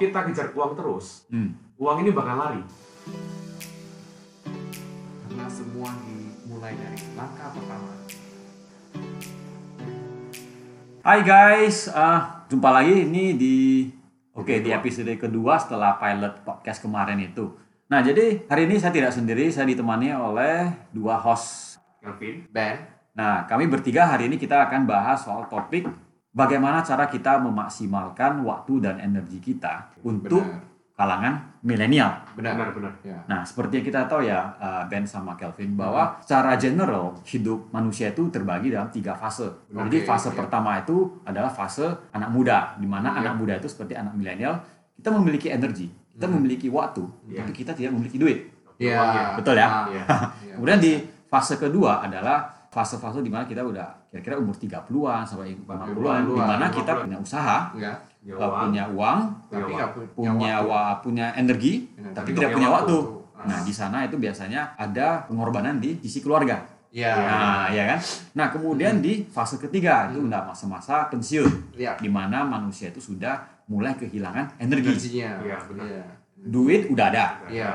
[0.00, 1.52] kita kejar uang terus, Hmm.
[1.76, 2.64] uang ini bakal lari.
[5.28, 7.92] Karena semua dimulai dari langkah pertama.
[11.04, 13.56] Hai guys, ah, jumpa lagi ini di
[14.32, 14.80] oke di Kedua.
[14.80, 17.52] episode kedua setelah pilot podcast kemarin itu.
[17.92, 21.76] Nah jadi hari ini saya tidak sendiri, saya ditemani oleh dua host.
[22.00, 25.84] Kelvin, Ben, Nah kami bertiga hari ini kita akan bahas soal topik
[26.30, 30.94] bagaimana cara kita memaksimalkan waktu dan energi kita untuk Benar.
[30.94, 32.12] kalangan milenial.
[32.36, 32.56] benar.
[32.56, 32.92] benar-benar.
[33.02, 33.18] Ya.
[33.26, 38.12] Nah, seperti yang kita tahu ya, uh, Ben sama Kelvin, bahwa secara general hidup manusia
[38.12, 39.48] itu terbagi dalam tiga fase.
[39.72, 40.38] Oke, Jadi fase oke.
[40.40, 43.20] pertama itu adalah fase anak muda, di mana Iya.
[43.26, 44.60] anak muda itu seperti anak milenial,
[44.94, 47.44] kita memiliki energi, kita memiliki waktu, Iya.
[47.44, 48.38] tapi kita tidak memiliki duit.
[48.78, 48.96] Iya.
[48.96, 49.24] Uangnya.
[49.36, 49.68] Betul ya?
[49.68, 50.02] Ah, Iya.
[50.04, 50.04] iya.
[50.56, 50.92] Kemudian di
[51.28, 56.66] fase kedua adalah fase-fase di mana kita udah kira-kira umur 30-an sampai 50-an, di mana
[56.70, 57.02] kita 50-an.
[57.02, 57.58] punya usaha.
[57.74, 57.92] Ya,
[58.36, 59.18] uh, uang, punya uang,
[59.50, 59.72] Tapi
[60.14, 62.94] Punya wa, punya energi, Iya, tapi tidak punya waktu.
[62.94, 63.48] waktu.
[63.48, 66.60] Nah, di sana itu biasanya ada pengorbanan di sisi keluarga.
[66.92, 67.10] Iya.
[67.16, 67.98] Nah, ya kan?
[68.34, 71.96] Nah, kemudian di fase ketiga itu udah masa-masa pensiun Iya.
[71.96, 74.90] di mana manusia itu sudah mulai kehilangan energi.
[74.94, 75.30] Energinya.
[75.40, 75.84] Iya, benar.
[75.86, 76.04] Iya.
[76.36, 77.26] Duit udah ada.
[77.48, 77.70] Iya.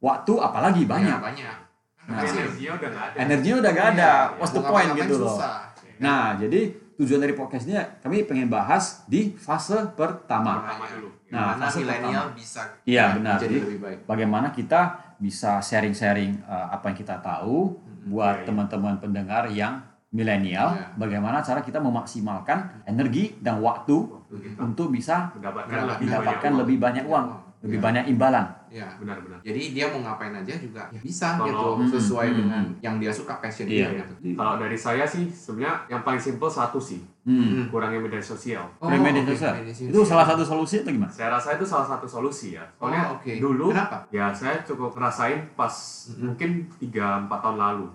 [0.00, 1.14] Waktu apalagi banyak.
[1.14, 1.56] Iya, banyak.
[2.02, 3.16] Nah, energinya udah nggak ada.
[3.16, 4.10] Energinya udah gak ada.
[4.26, 5.32] Iya, What's the point gitu loh.
[5.32, 5.54] susah.
[5.98, 6.60] Nah, jadi
[6.92, 10.66] tujuan dari podcastnya kami pengen bahas di fase pertama.
[10.66, 11.08] Pertama dulu.
[11.28, 12.36] Nah, Gimana fase milenial pertama.
[12.36, 13.36] bisa Iya, benar.
[13.38, 13.98] jadi lebih baik.
[14.04, 14.80] bagaimana kita
[15.16, 18.46] bisa sharing-sharing uh, apa yang kita tahu buat Iya, iya.
[18.46, 19.78] teman-teman pendengar yang
[20.10, 20.86] milenial, Iya.
[20.94, 26.58] bagaimana cara kita memaksimalkan energi dan waktu Waktu untuk bisa mendapatkan Mendapatkan lebih banyak uang.
[26.58, 27.26] lebih banyak uang,
[27.62, 28.46] lebih banyak imbalan.
[28.72, 28.88] Iya.
[28.96, 29.38] Benar-benar.
[29.42, 32.80] Jadi dia mau ngapain aja juga ya bisa Kalau- gitu sesuai Hmm, dengan hmm.
[32.80, 33.92] yang dia suka passion Iya.
[33.92, 34.14] dia gitu.
[34.32, 37.68] Kalau dari saya sih sebenarnya yang paling simpel satu sih, Hmm.
[37.68, 38.66] kurangnya media sosial.
[38.76, 39.54] Kurang media sosial.
[39.54, 41.06] media Itu salah satu solusi atau gimana?
[41.06, 42.64] Saya rasa itu salah satu solusi ya.
[42.74, 43.30] Soalnya Oh, oke.
[43.38, 44.02] dulu Kenapa?
[44.10, 45.70] ya saya cukup ngerasain pas
[46.08, 46.34] Mm-mm.
[46.34, 47.86] mungkin 3-4 tahun lalu.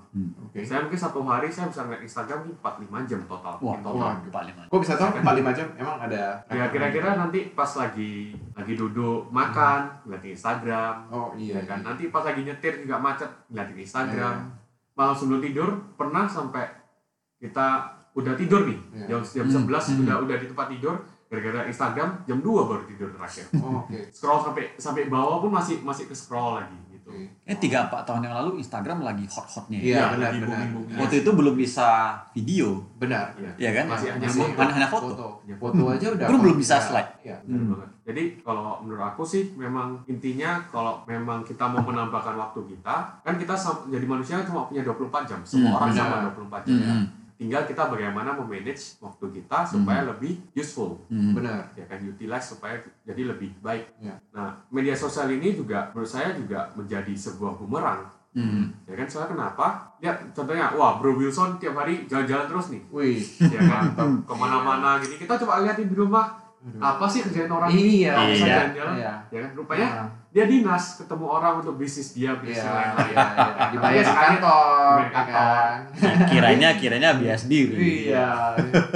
[0.41, 0.63] Oke.
[0.63, 3.55] Saya mungkin satu hari saya bisa ngeliat Instagram 4-5 jam total.
[3.59, 3.99] Wah, total.
[3.99, 4.61] wah, empat lima.
[4.65, 9.81] Kok bisa tahu 45 jam emang ada Ya kira-kira nanti pas lagi lagi duduk makan,
[10.03, 10.66] ngeliatin Instagram,
[11.07, 11.59] Oh iya.
[11.59, 11.79] ya kan.
[11.85, 14.35] Nanti pas lagi nyetir juga macet, ngeliatin Instagram.
[14.35, 14.51] Iya.
[14.97, 16.65] Malam sebelum tidur pernah sampai
[17.37, 17.67] kita
[18.17, 19.21] udah tidur nih, Iya.
[19.21, 20.01] jam jam Hmm, 11 hmm.
[20.03, 20.95] udah udah di tempat tidur,
[21.29, 23.45] gara-gara Instagram jam 2 baru tidur terakhir.
[23.61, 23.97] Oh, oke.
[24.09, 27.47] Scroll sampai sampai bawah pun masih masih ke scroll lagi gitu.
[27.47, 29.79] Eh tiga empat tahun yang lalu Instagram lagi hot-hotnya.
[29.79, 30.49] Iya, Ya, benar lagi benar.
[30.51, 30.97] booming-booming.
[30.99, 31.87] Waktu itu belum bisa
[32.33, 33.25] video, Benar.
[33.33, 33.51] Iya.
[33.57, 33.85] ya kan?
[33.87, 34.59] Masih hanya Masih foto.
[34.59, 35.07] hanya, hanya foto.
[35.07, 35.27] Foto.
[35.57, 36.27] Foto aja udah.
[36.27, 37.11] Belum- belum bisa ya, slide.
[37.23, 37.37] Iya.
[37.41, 37.71] Benar Hmm.
[37.71, 37.89] banget.
[38.07, 43.35] Jadi kalau menurut aku sih memang intinya kalau memang kita mau menambahkan waktu kita, kan
[43.35, 43.51] kita
[43.85, 45.39] jadi manusia cuma punya 24 jam.
[45.43, 46.03] Semua Hmm, orang benar.
[46.03, 46.75] sama 24 jam.
[46.77, 47.05] Hmm.
[47.37, 50.97] Tinggal kita bagaimana memanage waktu kita supaya lebih useful.
[51.05, 51.37] Hmm.
[51.37, 51.69] Benar.
[51.77, 52.75] Ya kan utilize supaya
[53.05, 53.93] jadi lebih baik.
[54.01, 54.17] Ya.
[54.33, 58.09] Nah, media sosial ini juga menurut saya juga menjadi sebuah bumerang.
[58.33, 58.73] Hmm.
[58.85, 59.67] Ya kan soalnya kenapa?
[59.97, 62.81] Lihat contohnya, wah Bro Wilson tiap hari jalan-jalan terus nih.
[62.89, 63.21] Wih.
[63.53, 63.93] Ya kan
[64.25, 65.17] ke mana-mana gini.
[65.17, 66.41] Kita coba liatin di rumah
[66.81, 68.11] apa sih kerjaan orang Iya.
[68.13, 68.55] Kalau bisa Iya.
[68.57, 69.13] jalan-jalan, Iya.
[69.29, 72.69] ya kan rupanya Nah, dia dinas ketemu orang untuk bisnis dia bisnis Iya.
[72.69, 73.17] yang lain Iya.
[73.17, 73.65] iya.
[73.67, 75.33] Dibayar di kantor, ya kantor.
[75.33, 75.77] kan?
[76.29, 77.73] kiranya kiranya biaya sendiri.
[78.05, 78.29] Iya.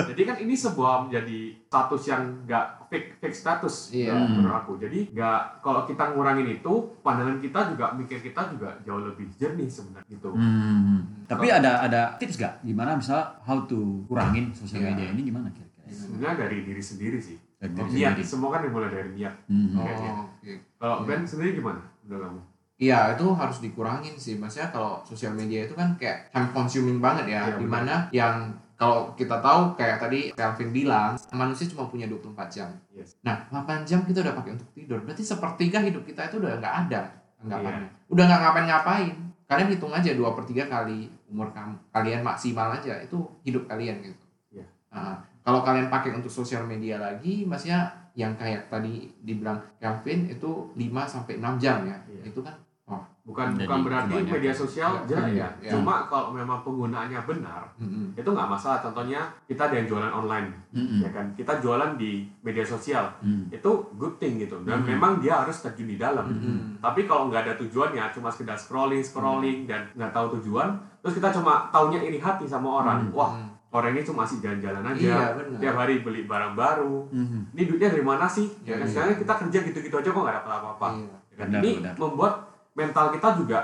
[0.06, 4.14] jadi kan ini sebuah menjadi status yang nggak fake fake status Iya.
[4.14, 9.02] menurut aku jadi nggak kalau kita ngurangin itu pandangan kita juga mikir kita juga jauh
[9.02, 11.26] lebih jernih sebenarnya gitu Hmm.
[11.26, 14.88] Tapi ada ada tips gak gimana misalnya how to kurangin sosial Iya.
[14.92, 15.90] media ini gimana kira-kira?
[15.90, 18.24] sebenarnya dari diri sendiri sih diri niat sendiri.
[18.24, 19.76] semua kan dimulai dari niat Hmm.
[19.76, 20.12] Oh, Iya.
[20.18, 20.54] oke.
[20.76, 21.08] kalau Iya.
[21.08, 22.42] Ben sendiri gimana menurut kamu
[22.76, 27.30] Iya itu harus dikurangin sih Maksudnya kalau sosial media itu kan kayak time consuming banget
[27.30, 28.36] ya Iya, Di mana yang
[28.74, 33.22] kalau kita tahu kayak tadi Kelvin bilang Manusia cuma punya 24 jam Yes.
[33.22, 36.76] Nah 8 jam kita udah pakai untuk tidur Berarti sepertiga hidup kita itu udah nggak
[36.82, 37.02] ada
[37.40, 38.10] anggapannya Iya.
[38.10, 39.14] Udah nggak ngapain-ngapain
[39.46, 44.02] Kalian hitung aja 2 per 3 kali umur kamu, kalian maksimal aja Itu hidup kalian
[44.02, 44.66] gitu Iya.
[44.90, 50.52] Nah, Kalau kalian pakai untuk sosial media lagi Maksudnya yang kayak tadi dibilang Kelvin itu
[50.72, 52.30] 5 sampai 6 jam ya Iya.
[52.30, 52.54] Itu kan
[53.22, 55.70] bukan Jadi bukan berarti media sosial Iya, jelek ya iya.
[55.70, 58.18] cuma kalau memang penggunaannya benar mm-mm.
[58.18, 61.00] itu nggak masalah contohnya kita ada yang jualan online Hmm.
[61.00, 63.46] ya kan kita jualan di media sosial Hmm.
[63.48, 64.90] itu good thing gitu dan Hmm.
[64.90, 66.82] memang dia harus terjun di dalam Mm-mm.
[66.82, 71.30] tapi kalau nggak ada tujuannya cuma sekedar scrolling scrolling dan nggak tahu tujuan terus kita
[71.32, 73.14] cuma taunya iri hati sama orang Hmm.
[73.14, 73.51] wah Mm.
[73.72, 75.60] Orang ini cuma asik jalan-jalan aja Iya benar.
[75.60, 77.48] tiap hari beli barang baru Hmm.
[77.50, 78.92] ini duitnya dari mana sih ya kan Iya.
[78.92, 81.16] sekarang kita kerja gitu-gitu aja kok nggak dapat apa-apa Iya.
[81.26, 81.46] Ya kan?
[81.48, 81.94] Benar, ini benar.
[81.98, 82.34] membuat
[82.74, 83.60] mental kita juga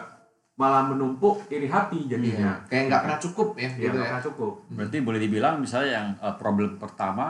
[0.55, 2.09] malah menumpuk iri hati Iya.
[2.09, 4.09] jadinya Kayak nggak pernah cukup ya ya gitu nggak ya.
[4.09, 7.25] pernah cukup Berarti boleh dibilang misalnya yang eh, problem pertama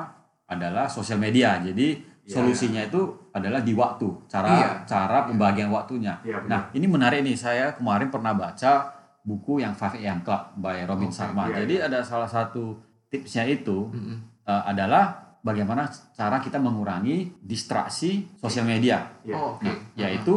[0.45, 1.59] adalah sosial media.
[1.59, 1.87] Jadi
[2.23, 2.99] Iya, solusinya itu
[3.31, 4.69] adalah di waktu, cara Iya.
[4.85, 6.11] cara pembagian waktunya.
[6.21, 6.47] Iya, benar.
[6.49, 7.35] Nah, ini menarik nih.
[7.35, 8.96] Saya kemarin pernah baca
[9.27, 11.51] buku yang 5 AM Club by Robin Oke, Sharma.
[11.51, 14.17] iya, Jadi ada salah satu tipsnya itu Mm-mm.
[14.41, 15.83] eh, adalah bagaimana
[16.13, 19.03] cara kita mengurangi distraksi sosial media.
[19.21, 19.35] Iya.
[19.35, 19.63] Oh, oke.
[19.63, 20.35] Nah, yaitu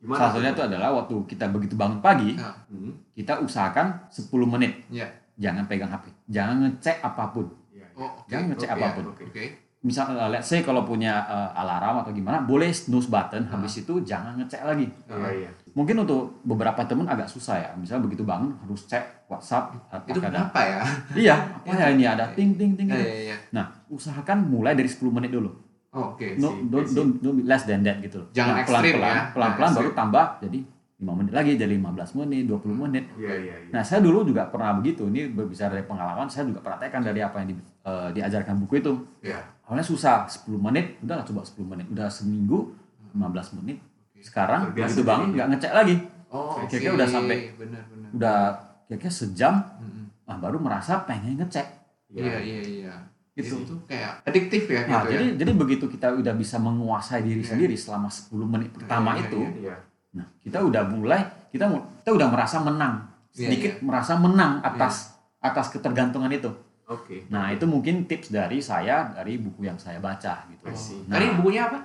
[0.00, 2.96] Gimana salah satunya itu adalah waktu kita begitu bangun pagi, Nah, Hmm.
[3.12, 5.04] kita usahakan 10 menit ya.
[5.36, 7.44] jangan pegang HP, jangan ngecek apa pun.
[7.70, 7.86] Iya, iya.
[7.94, 8.24] Oh, oke.
[8.26, 9.04] Jangan ngecek Oke, apa pun.
[9.12, 9.24] Oke.
[9.28, 9.44] Oke.
[9.80, 14.00] Misal eh, let's say kalau punya eh, alarm atau gimana, boleh snooze button, habis itu
[14.00, 14.88] jangan ngecek lagi.
[15.04, 15.50] Iya, iya.
[15.70, 17.70] Mungkin untuk beberapa teman agak susah ya.
[17.74, 19.70] Misalnya begitu bangun harus cek WhatsApp
[20.04, 20.28] Itu apakah ada.
[20.28, 20.80] kenapa ya?
[21.14, 22.90] Iya, apa ya ini ada ting ting ting.
[22.90, 23.06] Iya, gitu.
[23.06, 23.36] iya, iya.
[23.50, 25.50] Nah, usahakan mulai dari 10 menit dulu.
[25.90, 26.38] Oh, oke.
[26.38, 26.94] No, see, don't, I see.
[26.94, 28.22] don't, don't be less than that gitu.
[28.30, 29.22] Jangan Nah, ekstrim pelan-pelan, ya.
[29.34, 30.58] Pelan-pelan Nah, baru tambah jadi
[31.00, 33.04] 5 menit lagi, jadi 15 menit, 20 menit.
[33.16, 33.72] Iya, iya, iya.
[33.72, 35.06] Nah, saya dulu juga pernah begitu.
[35.06, 38.92] Ini berbicara dari pengalaman, saya juga praktekkan dari apa yang di- eh, diajarkan buku itu.
[39.20, 39.40] Iya.
[39.66, 41.86] Awalnya susah, 10 menit, udah coba 10 menit.
[41.88, 42.74] Udah seminggu,
[43.10, 43.82] 15 menit.
[44.20, 45.94] Sekarang Terbiasa begitu bangun nggak ngecek lagi.
[46.30, 46.62] Oh.
[46.68, 47.36] Kira-kira udah sampai.
[47.58, 48.08] Benar, benar.
[48.14, 48.38] Udah
[48.86, 50.04] kira-kira sejam, Mm-mm.
[50.26, 51.66] ah, baru merasa pengen ngecek.
[52.10, 52.94] Iya, iya, iya.
[53.30, 53.62] Gitu.
[53.62, 55.34] Itu kayak adiktif ya Nah, gitu jadi ya.
[55.40, 57.54] jadi begitu kita udah bisa menguasai diri Iya.
[57.54, 59.76] sendiri selama 10 menit pertama Iya, iya, itu, Iya.
[60.12, 61.64] nah kita udah mulai kita
[62.02, 62.94] kita udah merasa menang.
[63.30, 65.46] Iya, Sedikit merasa menang atas Iya.
[65.54, 66.50] atas ketergantungan itu.
[66.90, 67.22] Oke.
[67.30, 70.66] Nah, itu mungkin tips dari saya dari buku yang saya baca gitu.
[70.74, 71.06] See.
[71.06, 71.78] Nah, Tadi bukunya apa?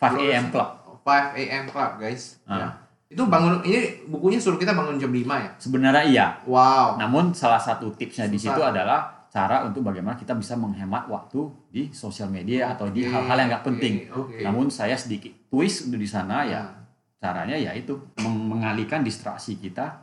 [0.00, 0.68] 5 AM Club.
[1.06, 2.42] Oh, 5 AM Club, guys.
[2.42, 2.58] Ah.
[2.58, 2.68] Ya.
[3.06, 5.50] Itu bangun ini bukunya suruh kita bangun jam 5 ya?
[5.56, 6.26] Sebenarnya iya.
[6.42, 6.98] Wow.
[6.98, 11.82] Namun salah satu tipsnya di situ adalah cara untuk bagaimana kita bisa menghemat waktu di
[11.92, 13.94] sosial media atau di hal-hal yang nggak penting.
[14.10, 14.42] Oke.
[14.42, 16.74] Namun saya sedikit twist di sana ya Nah.
[17.16, 20.02] caranya yaitu meng- mengalihkan distraksi kita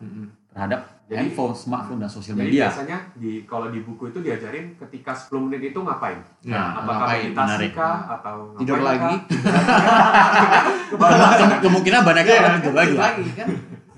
[0.50, 2.66] terhadap Jadi- handphone, smartphone dan sosial Jadi media.
[2.66, 6.18] biasanya di kalau di buku itu diajarin ketika 10 menit itu ngapain?
[6.42, 7.22] Ya, Nah, Apakah ngapain?
[7.24, 7.72] meditasi Menarik.
[7.74, 9.16] kah atau Tidur ngapain lagi?
[11.00, 11.32] kah?
[11.36, 12.88] Kem- kemungkinan banyaknya orang tidur lagi.
[12.88, 13.06] Tidur ya.
[13.06, 13.48] lagi kan.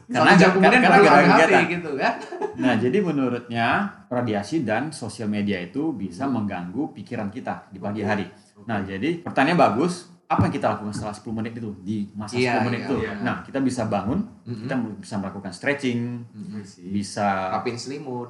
[0.06, 1.64] Karena- jam kemudian karena HP kegiatan.
[1.68, 2.14] gitu kan.
[2.56, 3.68] Nah, jadi menurutnya
[4.08, 8.30] radiasi dan sosial media itu bisa mengganggu pikiran kita di pagi hari.
[8.64, 12.58] Nah, jadi pertanyaan bagus, apa yang kita lakukan setelah 10 menit itu di masa Iya,
[12.58, 12.96] 10 menit iya, itu?
[13.00, 13.12] iya.
[13.20, 14.58] Nah, kita bisa bangun, Mm-mm.
[14.60, 16.62] kita bisa melakukan stretching, Mm-mm.
[16.92, 18.30] bisa Rapin selimut.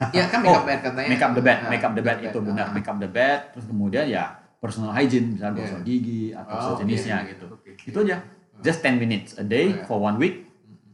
[0.16, 1.08] Ya kan make up bed katanya.
[1.08, 2.72] make up the bed, Nah, make up the bed itu benar, Ah.
[2.72, 4.24] make up the bed, terus kemudian ya
[4.56, 5.64] personal hygiene, misalnya Iya.
[5.66, 7.44] gosok gigi atau Oh, sejenisnya oke, gitu.
[7.50, 7.70] Oke.
[7.82, 8.16] Itu aja.
[8.60, 9.84] Just 10 minutes a day Oh, iya.
[9.84, 10.48] for one week.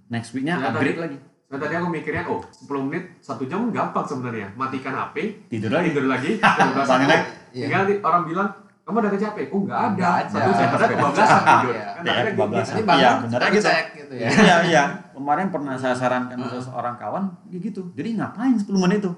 [0.06, 1.18] Next weeknya Nah, upgrade tadi- lagi.
[1.46, 4.50] Nah tadi aku mikirnya, oh 10 menit, satu jam gampang sebenarnya.
[4.52, 5.86] Matikan HP, Tidur lagi.
[5.90, 6.30] tidur lagi.
[6.88, 7.26] Bangun lagi.
[7.52, 7.64] Iya.
[7.64, 8.48] Tinggal di- orang bilang,
[8.87, 9.47] kamu udah capek?
[9.50, 10.11] Oh nggak ada.
[10.23, 10.65] Nggak ada.
[10.71, 11.75] Padahal kebablasan tidur.
[11.75, 11.87] Iya.
[11.91, 12.75] Kan Iya, kebablasan.
[12.77, 12.87] gitu.
[12.87, 13.69] Iya, kita gitu.
[13.99, 14.29] gitu ya.
[14.31, 14.83] Iya, iya.
[15.11, 17.83] Kemarin pernah saya sarankan ke seorang kawan ya gitu.
[17.93, 19.12] Jadi ngapain 10 menit itu?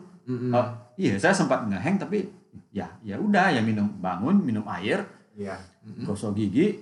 [0.51, 2.25] Oh, iya, saya sempat ngeheng tapi
[2.69, 5.57] ya ya udah ya minum bangun, minum air, Iya.
[6.03, 6.81] Gosok gigi,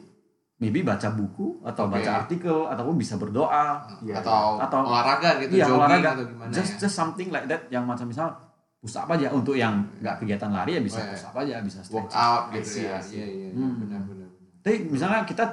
[0.57, 1.99] maybe baca buku atau Oke.
[1.99, 3.83] baca artikel ataupun bisa berdoa.
[4.01, 6.09] Iya, atau, Atau- olahraga gitu, Iya, jogging olahraga.
[6.15, 6.79] atau gimana Just ya.
[6.83, 8.31] just something like that yang macam misal
[8.79, 11.13] push up aja untuk yang nggak kegiatan lari ya bisa Oh, iya.
[11.13, 12.07] push up aja, bisa stretching.
[12.07, 12.99] Workout gitu see, ya.
[12.99, 13.49] Iya, iya, iya.
[13.53, 13.75] Hmm.
[13.79, 14.29] benar benar.
[14.29, 14.29] benar.
[14.61, 15.45] Tapi misalnya kita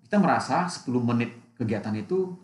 [0.00, 2.34] kita merasa 10 menit kegiatan itu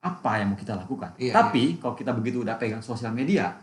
[0.00, 1.14] apa yang mau kita lakukan.
[1.16, 3.54] Iya, Tapi kalau kita begitu udah pegang sosial media,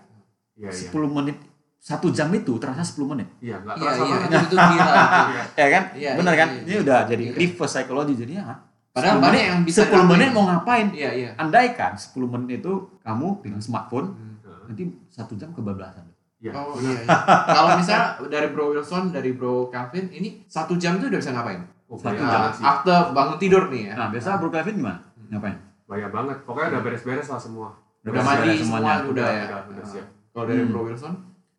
[0.53, 0.87] Iya, iya.
[0.87, 1.35] 10 menit
[1.77, 3.27] satu jam itu terasa 10 menit.
[3.39, 4.27] Iya, nggak Iya, terasa iya, banget.
[4.29, 5.03] itu itu gila itu.
[5.27, 5.43] Iya.
[5.57, 5.83] Ya kan?
[5.93, 6.49] Iya, Bener iya, kan?
[6.49, 6.61] iya.
[6.61, 7.35] Ini udah jadi Iya.
[7.37, 8.43] reverse psychology jadinya.
[8.45, 8.57] ah,
[8.89, 10.07] Padahal 10 banyak menit, yang bisa 10 dilakuin.
[10.09, 10.87] menit mau ngapain?
[10.91, 11.29] Iya, iya.
[11.35, 14.35] Andaikan 10 menit itu kamu pegang smartphone, Hmm.
[14.65, 16.08] nanti satu jam kebablasan.
[16.39, 16.51] Iya.
[16.53, 16.91] Oh iya.
[16.97, 17.15] iya.
[17.49, 21.61] Kalau misalnya dari Bro Wilson, dari Bro Calvin, ini satu jam tuh udah bisa ngapain?
[21.85, 22.47] Oh, Satu jam.
[22.49, 22.63] sih.
[22.63, 23.93] After bangun tidur nih ya.
[23.95, 24.99] Nah, biasa Bro Kevin gimana?
[25.27, 25.57] Ngapain?
[25.83, 26.37] Bahaya banget.
[26.43, 27.67] Pokoknya udah beres-beres lah semua.
[27.99, 28.95] Udah beres mandi beres semua semuanya.
[29.03, 29.43] udah ya.
[29.43, 30.07] Udah, udah siap.
[30.29, 30.69] Kalau dari Hmm.
[30.69, 31.13] Bro Wilson,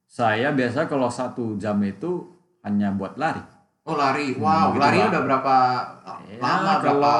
[0.06, 2.26] Saya biasa kalau satu jam itu
[2.60, 3.42] hanya buat lari.
[3.82, 4.32] oh lari.
[4.32, 5.54] Hmm, Wow, gitu, lari udah berapa
[6.24, 6.82] Ya, lama berapa?
[6.84, 7.18] kalau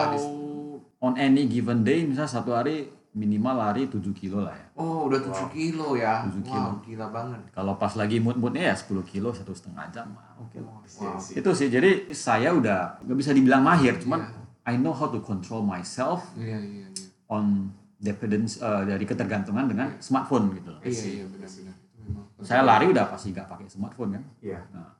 [1.00, 4.66] on any given day, misalnya satu hari minimal lari 7 kilo lah ya.
[4.80, 6.24] Oh, udah 7 kilo ya.
[6.24, 7.40] 7 Wow, gila banget.
[7.50, 10.08] Kalau pas lagi mood-moodnya ya 10 kilo, satu setengah jam.
[10.34, 10.80] Oke lah.
[10.80, 11.20] Iya, Wow.
[11.20, 11.34] sih.
[11.36, 14.40] Itu sih, jadi saya udah nggak bisa dibilang mahir, cuman Iya.
[14.66, 17.06] I know how to control myself Iya, iya, iya.
[17.26, 20.72] on dependence eh, dari ketergantungan dengan smartphone gitu.
[20.72, 20.80] loh.
[20.80, 21.74] Iya, iya, benar-benar.
[21.76, 22.24] Itu memang.
[22.40, 24.24] Saya lari udah pasti nggak pakai smartphone kan.
[24.40, 24.60] Iya.
[24.72, 24.96] Nah,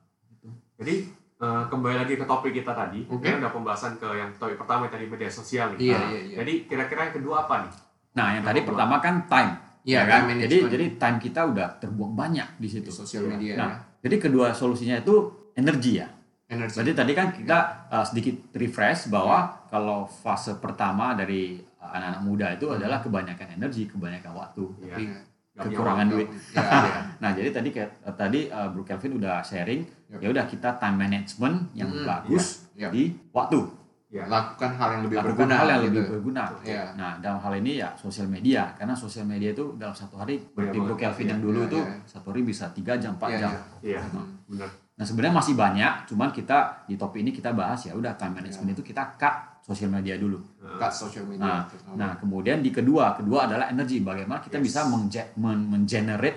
[0.77, 0.95] Jadi
[1.37, 3.01] eh, kembali lagi ke topik kita tadi.
[3.05, 3.21] Oke.
[3.23, 5.79] Kita udah pembahasan ke yang topik pertama yang tadi media sosial nih.
[5.83, 6.35] Iya, Nah, iya, iya.
[6.37, 7.73] Jadi kira-kira yang kedua apa nih?
[8.11, 9.51] Nah, yang tadi pertama kan time.
[9.81, 10.21] Iya, ya kan?
[10.25, 12.89] time Jadi jadi time kita udah terbuang banyak di Di situ.
[12.89, 13.29] sosial Iya.
[13.31, 13.77] media Nah, ya.
[14.01, 15.15] jadi kedua solusinya itu
[15.53, 16.07] energi ya.
[16.45, 16.75] Energi.
[16.77, 17.57] Jadi tadi kan kita
[17.87, 23.87] uh, sedikit refresh bahwa kalau fase pertama dari uh, anak-anak muda itu adalah kebanyakan energi,
[23.87, 24.63] kebanyakan waktu.
[24.81, 24.95] Iya.
[24.95, 25.05] Tapi
[25.51, 26.27] punya Kekurangan duit.
[26.51, 27.01] Ya, ya.
[27.21, 30.19] Nah, jadi tadi kayak eh, tadi uh, Bro Kelvin udah sharing, Yep.
[30.19, 32.91] ya udah kita time management yang Mm, bagus iya.
[32.91, 33.63] di waktu.
[34.11, 34.27] Ya.
[34.27, 35.55] Lakukan hal yang lebih Lakukan berguna.
[35.55, 35.91] hal yang gitu.
[35.95, 36.43] lebih berguna.
[36.67, 36.83] Iya.
[36.99, 40.75] Nah, dalam hal ini ya sosial media, karena sosial media itu dalam satu hari banget.
[40.75, 41.95] Bro Kelvin Iya, yang dulu iya, itu iya.
[42.03, 43.51] satu hari bisa 3 jam, 4 Iya, jam.
[43.55, 43.63] iya.
[43.95, 44.35] Iya, Hmm.
[44.51, 44.69] benar.
[44.91, 48.67] Nah, sebenarnya masih banyak, cuman kita di topik ini kita bahas ya udah time management
[48.67, 48.75] Iya.
[48.75, 50.43] itu kita cut sosial media dulu.
[50.59, 51.47] Cut social media.
[51.47, 51.61] Nah.
[51.95, 54.03] Nah, kemudian di kedua, kedua adalah energi.
[54.03, 54.65] Bagaimana kita Yes.
[54.67, 55.71] bisa menge- men-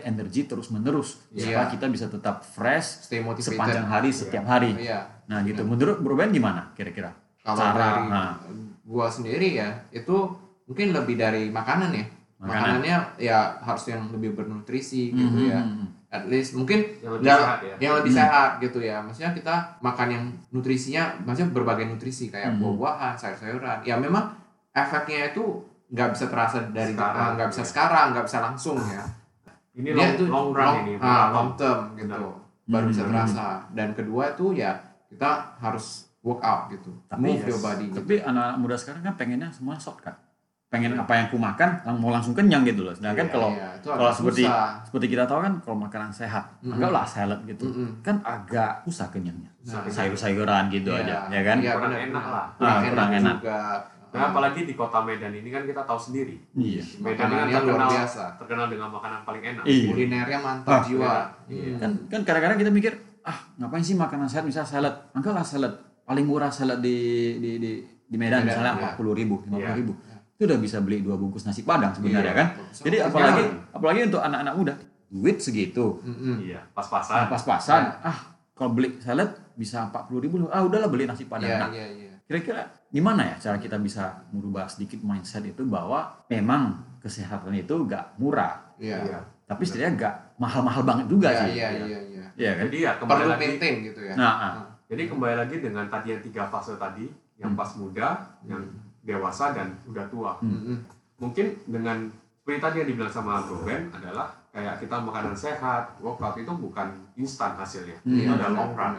[0.07, 1.43] energi terus-menerus Iya.
[1.43, 3.59] supaya kita bisa tetap fresh stay motivated.
[3.59, 4.79] sepanjang hari setiap hari.
[4.79, 5.27] Iya.
[5.27, 5.67] Nah, gitu.
[5.67, 7.24] Menurut Bro Ben gimana kira-kira?
[7.45, 8.33] Kalau Cara, dari nah.
[8.83, 10.17] gua sendiri ya, itu
[10.65, 12.07] mungkin lebih dari makanan ya.
[12.41, 12.81] Makanan.
[12.81, 15.61] Makanannya ya harus yang lebih bernutrisi gitu Mhm, ya.
[15.61, 15.87] mhm.
[16.09, 17.75] At least mungkin Yang lebih sehat ya.
[17.79, 18.21] yang lebih Hmm.
[18.23, 18.97] sehat gitu ya.
[18.99, 22.61] Maksudnya kita makan yang nutrisinya, maksudnya berbagai nutrisi kayak Mhm.
[22.61, 23.79] buah-buahan, sayur-sayuran.
[23.83, 24.33] Ya memang
[24.71, 25.45] efeknya itu
[25.91, 27.37] nggak bisa terasa dari Sekarang.
[27.37, 29.05] nggak bisa sekarang, nggak bisa langsung ya.
[29.75, 30.93] Ini Dia long, itu long run long, ini.
[30.97, 32.09] ah, long term gitu.
[32.09, 32.71] Benar.
[32.71, 33.11] Baru bisa Mhm.
[33.11, 33.47] terasa.
[33.69, 34.71] Dan kedua itu ya
[35.11, 36.89] kita harus work out gitu.
[37.05, 37.47] Tapi Move yes.
[37.47, 37.97] your body gitu.
[38.01, 40.17] Tapi anak-anak muda sekarang kan pengennya semua shortcut.
[40.67, 42.91] Pengen apa yang ku makan, lang- mau langsung kenyang gitu loh.
[42.91, 44.69] Sedangkan Iya, kalau Iya, itu kalau seperti susah.
[44.83, 46.75] seperti kita tahu kan kalau makanan sehat, Mhm.
[46.75, 47.65] anggaplah salad gitu.
[47.65, 47.89] Mm-mm.
[48.01, 49.53] Kan agak susah kenyangnya.
[49.63, 51.57] Nah, Sayur-sayuran gitu Iya, aja, ya kan?
[51.59, 52.47] Iya, Kurang benar, enak lah.
[52.51, 53.37] Kurang, Ah, enak, kurang enak.
[53.39, 53.61] juga.
[54.11, 56.37] Nah, apalagi di kota Medan ini kan kita tahu sendiri.
[56.53, 56.83] Iya.
[56.99, 58.23] Medan ini kan luar terkenal biasa.
[58.37, 59.65] terkenal dengan makanan paling enak.
[59.65, 59.89] Iya.
[59.89, 61.13] Kulinernya mantap Ah, jiwa.
[61.45, 61.63] iya.
[61.69, 61.79] Hmm.
[61.79, 65.75] kan kan kadang-kadang kita mikir ah ngapain sih makanan sehat misalnya salad enggak lah salad
[66.05, 66.97] paling murah salad di
[67.37, 67.71] di di,
[68.05, 68.79] di Medan, Medan, misalnya iya.
[68.79, 69.73] empat puluh ribu lima Iya.
[69.75, 69.93] ribu
[70.35, 72.33] itu udah bisa beli dua bungkus nasi padang sebenarnya Iya.
[72.35, 72.77] kan Bagus.
[72.81, 74.75] jadi apalagi apalagi untuk anak-anak muda
[75.07, 76.43] duit segitu Mm-mm.
[76.43, 77.27] Iya, nah, pas-pasan.
[77.29, 78.19] pas-pasan ah
[78.51, 81.87] kalau beli salad bisa empat puluh ribu ah udahlah beli nasi padang Iya, nah iya,
[81.89, 82.13] iya.
[82.25, 88.17] kira-kira gimana ya cara kita bisa merubah sedikit mindset itu bahwa memang kesehatan itu gak
[88.17, 88.97] murah Iya.
[89.01, 89.19] Iya.
[89.45, 92.25] tapi setidaknya gak mahal-mahal banget juga Iya, sih iya, iya, iya.
[92.35, 93.43] Iya kan Jadi ya kembali Perlu lagi.
[93.47, 94.15] maintain gitu ya.
[94.15, 94.53] nah ah.
[94.85, 97.59] Jadi kembali lagi dengan tadi yang tiga fase tadi, yang Hmm.
[97.59, 98.09] pas muda,
[98.45, 98.61] yang
[99.01, 100.37] dewasa dan udah tua.
[100.39, 100.81] Hmm.
[101.17, 106.37] Mungkin dengan seperti tadi yang dibilang sama Bro Ben adalah kayak kita makanan sehat, workout
[106.37, 107.97] itu bukan instan hasilnya.
[108.05, 108.13] Hmm.
[108.15, 108.95] Itu ada long run.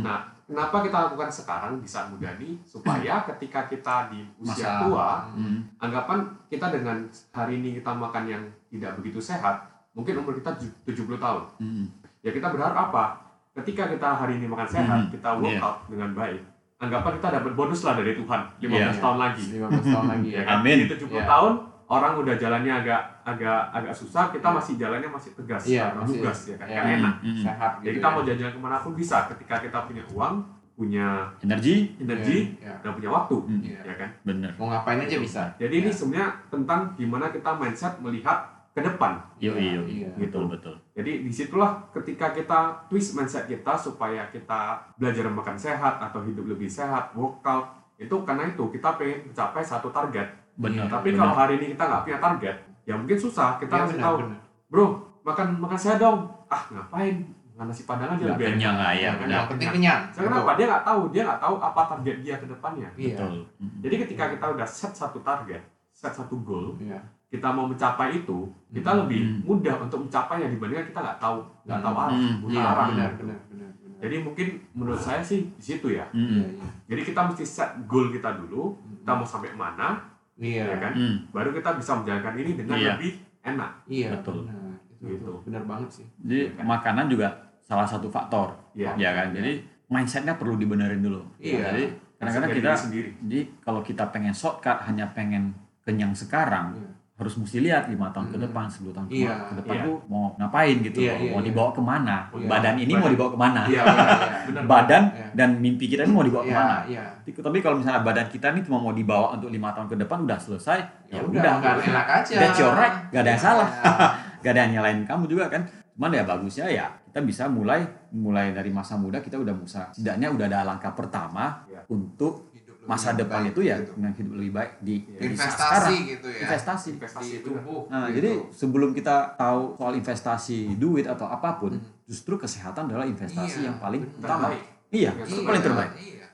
[0.00, 2.56] Nah, kenapa kita lakukan sekarang di saat muda nih?
[2.64, 5.60] Supaya ketika kita di usia Masa- tua, Hmm.
[5.76, 8.42] anggapan kita dengan hari ini kita makan yang
[8.72, 9.60] tidak begitu sehat,
[9.92, 11.44] mungkin umur kita ju- 70 tahun.
[11.60, 11.84] Hmm.
[12.24, 13.04] Ya kita berharap apa?
[13.52, 15.12] Ketika kita hari ini makan sehat, Hmm.
[15.12, 16.40] kita workout dengan baik,
[16.80, 19.02] anggapan kita dapat bonus lah dari Tuhan 15 Iya.
[19.04, 19.44] tahun lagi.
[19.52, 20.38] 15 tahun lagi ya.
[20.40, 20.56] Ya kan?
[20.58, 20.78] Amin.
[20.80, 21.28] Di 70 Iya.
[21.28, 21.52] tahun
[21.86, 26.16] orang udah jalannya agak agak agak susah, kita masih jalannya masih tegas, Iya, agak masih.
[26.16, 26.80] lugas ya kan, Iya.
[26.80, 27.14] kan enak.
[27.20, 27.36] Hmm.
[27.38, 27.96] Sehat Jadi gitu.
[28.00, 28.14] kita ya.
[28.14, 30.34] mau jalan ke mana pun bisa ketika kita punya uang,
[30.72, 31.06] punya
[31.38, 33.60] energi energi, Iya, dan punya waktu, Hmm.
[33.60, 33.80] iya.
[33.84, 34.10] ya kan.
[34.24, 35.42] bener Mau ngapain aja bisa.
[35.54, 35.94] Jadi ini Iya.
[35.94, 38.40] sebenarnya tentang gimana kita mindset melihat
[38.72, 39.20] ke depan.
[39.36, 40.08] yo yo Iya.
[40.16, 44.60] betul betul Jadi di situlah ketika kita twist mindset kita supaya kita
[44.94, 49.88] belajar makan sehat atau hidup lebih sehat, workout itu karena itu kita pengen mencapai satu
[49.88, 50.24] target.
[50.54, 51.20] bener Tapi bener.
[51.22, 53.56] kalau hari ini kita nggak punya target, ya mungkin susah.
[53.56, 54.40] Kita Iya, harus benar, tahu, benar.
[54.66, 54.86] bro
[55.22, 56.18] makan makan sehat dong.
[56.46, 57.16] Ah ngapain?
[57.52, 58.54] Makan nasi padang aja Nggak lebih enak.
[58.54, 60.00] kenyang lah ya benar Yang penting kenyang.
[60.10, 60.50] Saya kenapa?
[60.54, 62.88] Dia nggak tahu, dia nggak tahu apa target dia ke depannya.
[62.94, 63.08] Iya.
[63.14, 63.34] betul.
[63.80, 65.60] Jadi ketika kita udah set satu target,
[65.90, 67.00] set satu goal, Iya.
[67.32, 69.00] Kita mau mencapai itu, kita Hmm.
[69.02, 69.40] lebih Hmm.
[69.42, 72.36] mudah untuk mencapainya dibandingkan kita nggak tahu, nggak tahu arah, Hmm.
[72.38, 72.86] buta Iya, arah.
[72.86, 73.98] benar, benar, benar, benar.
[73.98, 76.04] Jadi mungkin menurut saya sih di situ ya.
[76.12, 76.28] Hmm.
[76.28, 76.68] Iya, iya.
[76.86, 79.96] Jadi kita mesti set goal kita dulu, kita mau sampai mana,
[80.34, 80.64] Iya.
[80.66, 80.92] ya kan?
[80.92, 81.16] Hmm.
[81.30, 82.92] Baru kita bisa menjalankan ini dengan Iya.
[82.92, 83.10] lebih
[83.42, 83.70] enak.
[83.86, 84.44] Iya, Betul.
[84.44, 84.60] benar.
[84.92, 85.18] Itu Gitu.
[85.18, 85.36] betul.
[85.42, 86.06] benar banget sih.
[86.20, 87.26] jadi makanan juga
[87.60, 88.94] salah satu faktor Iya.
[88.94, 89.58] ya kan jadi
[89.88, 91.58] mindsetnya perlu dibenerin dulu Iya.
[91.68, 91.84] jadi
[92.16, 93.10] kadang-kadang Dari kita diri sendiri.
[93.20, 96.86] jadi kalau kita pengen shortcut hanya pengen kenyang sekarang Iya.
[97.12, 98.44] Harus mesti lihat lima tahun ke Hmm.
[98.48, 99.34] depan 10 tahun ke- Iya.
[99.46, 99.84] ke depan Iya.
[99.84, 101.20] tuh mau ngapain gitu Iya, loh.
[101.20, 101.46] iya, mau iya.
[101.46, 102.48] dibawa ke mana Iya.
[102.48, 103.12] badan ini mau Badan.
[103.12, 104.06] dibawa ke mana Iya, Iya, iya.
[104.48, 104.62] benar.
[104.66, 105.26] badan Iya.
[105.32, 107.02] dan mimpi kita ini mau dibawa Iya, ke mana iya.
[107.22, 110.38] tapi kalau misalnya badan kita ini cuma mau dibawa untuk lima tahun ke depan udah
[110.40, 112.34] selesai ya, udah makan enak aja.
[112.54, 113.68] Your right, gak ada yang salah.
[113.78, 114.40] Iya.
[114.42, 115.62] gak ada yang nyalain kamu juga kan
[115.94, 120.26] cuman ya bagusnya ya kita bisa mulai mulai dari masa muda kita udah bisa setidaknya
[120.26, 121.78] udah ada langkah pertama Ya.
[121.86, 122.50] untuk
[122.84, 123.92] masa depan baik itu ya gitu.
[123.94, 125.18] dengan hidup lebih baik di, Iya.
[125.22, 126.38] di saat investasi sekarang gitu ya.
[126.42, 127.80] investasi Investasi di itu tubuh.
[127.86, 128.14] Nah, gitu.
[128.16, 131.84] jadi sebelum kita tahu soal investasi duit atau apa pun, Hmm.
[132.04, 134.18] justru kesehatan adalah investasi Iya, yang paling benar.
[134.20, 134.46] utama.
[134.48, 134.62] Terbaik.
[134.90, 135.92] Iya, Iya, itu paling terbaik.
[135.94, 136.26] Iya.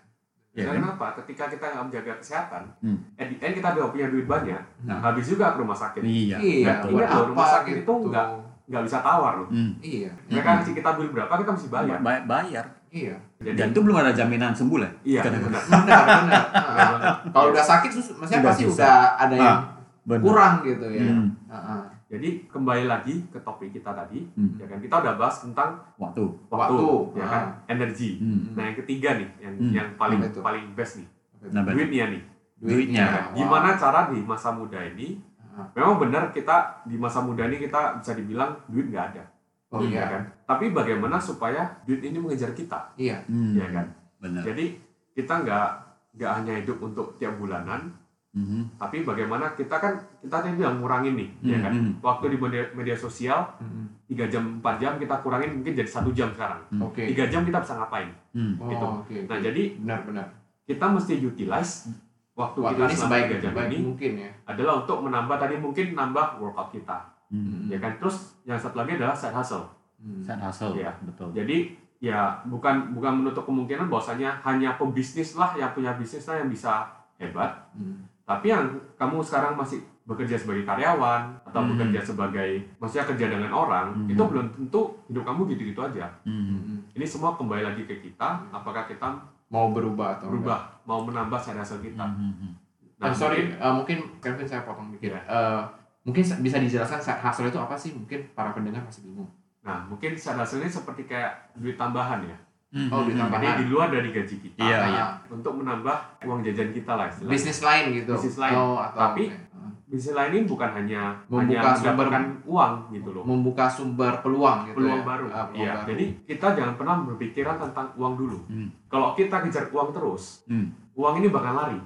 [0.51, 0.77] Ya, Dan kan?
[0.83, 1.07] kenapa?
[1.17, 2.99] Ketika kita nggak menjaga kesehatan, Hmm.
[3.15, 4.99] at the end kita udah punya duit banyak, Nah.
[5.01, 6.01] habis juga ke rumah sakit.
[6.01, 6.91] Iya, Iya, betul.
[6.97, 7.85] Ingat loh, rumah sakit gitu.
[7.85, 8.27] itu nggak
[8.67, 9.49] nggak bisa tawar loh.
[9.49, 9.73] Hmm.
[9.79, 10.11] Iya.
[10.27, 11.99] Mereka ngasih kita duit berapa kita mesti bayar.
[11.99, 12.65] Bay- bayar.
[12.91, 13.17] Iya.
[13.39, 14.91] Jadi Dan itu belum ada jaminan sembuh lah.
[15.03, 15.41] iya benar.
[15.47, 16.43] Benar, benar.
[17.33, 18.83] Kalau udah sakit, maksudnya Udah pasti susah.
[18.83, 19.59] udah ada yang Ah,
[20.05, 20.23] Benar.
[20.25, 21.03] kurang gitu ya.
[21.05, 21.27] Hmm.
[21.47, 21.83] Heeh.
[22.09, 24.57] Jadi kembali lagi ke topik kita tadi, Hmm.
[24.57, 26.25] ya kan kita udah bahas tentang Waktu.
[26.49, 27.29] waktu, Waktu, ya ah.
[27.29, 28.11] kan, energi.
[28.17, 28.57] Hmm.
[28.57, 29.73] Nah yang ketiga nih, yang Hmm.
[29.73, 30.41] yang paling itu?
[30.41, 31.09] paling best nih,
[31.47, 32.23] Nah, duitnya nih.
[32.59, 32.99] Duitnya.
[32.99, 33.23] Ya kan?
[33.23, 33.35] Wah.
[33.37, 35.21] Gimana cara di masa muda ini?
[35.53, 35.69] Ah.
[35.71, 39.23] Memang benar kita di masa muda ini kita bisa dibilang duit nggak ada,
[39.69, 40.05] Oh ya iya.
[40.09, 40.23] kan?
[40.47, 43.21] Tapi bagaimana supaya duit ini mengejar kita, Iya.
[43.25, 43.53] Hmm.
[43.53, 43.87] ya kan?
[44.17, 44.41] Benar.
[44.43, 44.81] Jadi
[45.13, 45.69] kita nggak
[46.15, 47.93] nggak hanya hidup untuk tiap bulanan,
[48.29, 48.77] Mhm.
[48.77, 51.73] tapi bagaimana kita kan kita tadi bilang ngurangin nih, ya Hmm, kan?
[51.75, 51.93] hmm.
[52.01, 53.85] Waktu di media, media sosial Mm-mm.
[54.07, 56.61] 3 jam 4 jam kita kurangin mungkin jadi satu jam sekarang.
[56.71, 56.83] Hmm.
[56.83, 57.05] Oke.
[57.07, 58.09] Tiga jam kita bisa ngapain?
[58.33, 58.57] Hmm.
[58.57, 58.87] Oh, gitu.
[59.03, 59.17] oke.
[59.27, 60.27] Nah jadi Benar-benar.
[60.65, 61.93] kita mesti utilize
[62.35, 64.31] waktu, Waktu kita ini sebaik tiga jam ini mungkin ya.
[64.47, 66.97] adalah untuk menambah tadi mungkin nambah workout kita,
[67.29, 67.69] Hmm.
[67.69, 67.93] ya kan?
[67.97, 69.69] Terus yang satu lagi adalah side hustle.
[70.01, 70.25] Hmm.
[70.25, 70.73] Side hustle.
[70.75, 70.93] Iya.
[71.05, 71.33] Betul.
[71.33, 71.59] Jadi
[71.99, 76.87] ya bukan bukan menutup kemungkinan bahwasanya hanya pembisnis lah yang punya bisnis lah yang bisa
[77.19, 78.07] hebat, Hmm.
[78.23, 78.63] tapi yang
[78.95, 81.75] kamu sekarang masih bekerja sebagai karyawan atau Hmm.
[81.75, 84.09] bekerja sebagai maksudnya kerja dengan orang Hmm.
[84.09, 86.07] itu belum tentu hidup kamu gitu-gitu aja.
[86.23, 86.63] Hmm.
[86.63, 86.79] Hmm.
[86.95, 89.19] Ini semua kembali lagi ke kita, apakah kita
[89.51, 90.47] Mau berubah atau enggak?
[90.47, 92.07] berubah, mau menambah side hustle kita.
[92.07, 92.31] Hmm.
[92.33, 92.53] Hmm.
[92.99, 95.11] Ah, sorry, mungkin- eh, mungkin Kevin saya potong dikit.
[95.11, 95.21] Iya.
[95.27, 95.61] Eh,
[96.09, 97.93] mungkin sa- bisa dijelaskan side hustle itu apa sih?
[97.93, 99.29] Mungkin para pendengar masih bingung.
[99.61, 102.37] Nah, mungkin side hustle ini seperti kayak duit tambahan ya.
[102.69, 102.89] Hmm.
[102.89, 103.29] Oh, duit Hmm.
[103.29, 103.45] tambahan.
[103.47, 104.59] Jadi di luar dari gaji kita.
[104.59, 105.05] Iya, Ah, iya.
[105.29, 107.33] Untuk menambah uang jajan kita lah istilahnya.
[107.35, 108.13] Bisnis lain gitu.
[108.15, 108.55] Bisnis lain.
[108.55, 109.37] Oh, atau Tapi- oke.
[109.55, 109.71] Ah.
[109.85, 113.25] Bisnis lain ini bukan hanya Membuka hanya sumber- mendapatkan uang gitu loh.
[113.25, 115.07] membuka sumber peluang gitu Peluang ya.
[115.07, 115.25] baru.
[115.27, 115.73] Ah, peluang Iya.
[115.75, 115.89] baru.
[115.89, 118.39] Jadi kita jangan pernah berpikiran tentang uang dulu.
[118.47, 118.69] Hmm.
[118.87, 120.69] Kalau kita kejar uang terus, Hmm.
[120.95, 121.81] uang ini bakal lari.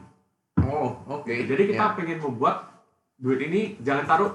[0.65, 1.29] oh, oke.
[1.29, 1.93] Jadi kita Ya.
[1.93, 2.72] pengen membuat
[3.23, 4.33] duit ini jangan taruh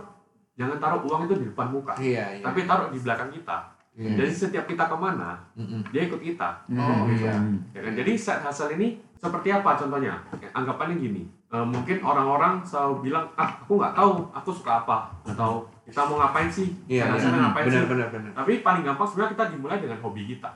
[0.55, 2.41] jangan taruh uang itu di depan muka, Iya, iya.
[2.41, 3.57] tapi taruh di belakang kita.
[3.93, 4.13] Iya.
[4.15, 5.81] Jadi setiap kita ke mana, Mm-mm.
[5.87, 6.49] dia ikut kita.
[6.71, 7.11] Oh, Hmm.
[7.11, 7.33] iya.
[7.73, 7.93] Ya kan?
[7.93, 10.17] Jadi side hustle ini seperti apa contohnya?
[10.37, 15.09] Ya, Anggapannya gini, eh, mungkin orang-orang selalu bilang, ah aku nggak tahu, aku suka apa,
[15.23, 16.69] atau kita mau ngapain sih?
[16.87, 17.11] Iya, iya.
[17.11, 17.89] hustle ngapain Benar, sih?
[17.89, 18.31] benar, benar.
[18.33, 20.49] Tapi paling gampang sebenarnya kita dimulai dengan hobi kita,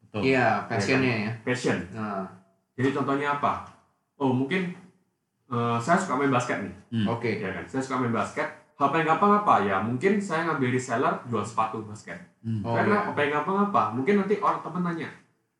[0.00, 0.20] Betul.
[0.24, 1.32] Iya, passionnya ya.
[1.42, 1.78] passion.
[1.92, 2.26] Nah,
[2.74, 3.66] Jadi contohnya apa?
[4.16, 4.70] Oh mungkin
[5.48, 7.06] eh, saya suka main basket nih, Hmm.
[7.08, 7.30] oke.
[7.30, 7.64] ya kan?
[7.64, 8.48] Saya suka main basket.
[8.74, 9.76] Hal paling gampang apa ya?
[9.78, 12.14] Mungkin saya ngambil reseller jual sepatu basket.
[12.40, 12.62] Hmm.
[12.62, 13.10] Oh, Karena iya.
[13.10, 13.82] apa yang gampang apa?
[13.90, 15.10] Mungkin nanti orang temen nanya,